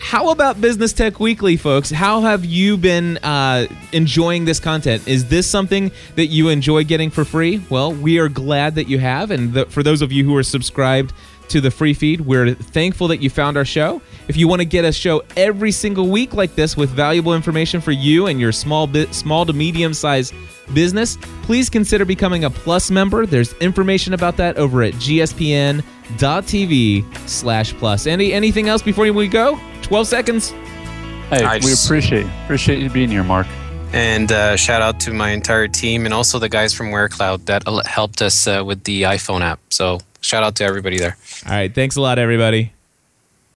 [0.00, 1.90] how about Business Tech Weekly, folks?
[1.90, 5.06] How have you been uh, enjoying this content?
[5.06, 7.62] Is this something that you enjoy getting for free?
[7.68, 9.30] Well, we are glad that you have.
[9.30, 11.12] And the, for those of you who are subscribed
[11.50, 14.00] to the free feed, we're thankful that you found our show.
[14.28, 17.80] If you want to get a show every single week like this with valuable information
[17.80, 20.34] for you and your small bit, small to medium sized
[20.72, 23.26] business, please consider becoming a Plus member.
[23.26, 25.82] There's information about that over at gspn.tv
[27.28, 28.06] slash plus.
[28.06, 29.58] Andy, anything else before we go?
[29.82, 30.50] 12 seconds.
[31.30, 33.46] Hey, I we appreciate appreciate you being here, Marc.
[33.92, 37.64] And uh, shout out to my entire team and also the guys from WearCloud that
[37.86, 39.58] helped us uh, with the iPhone app.
[39.70, 39.98] So
[40.30, 41.16] shout out to everybody there.
[41.44, 41.74] All right.
[41.74, 42.72] Thanks a lot, everybody.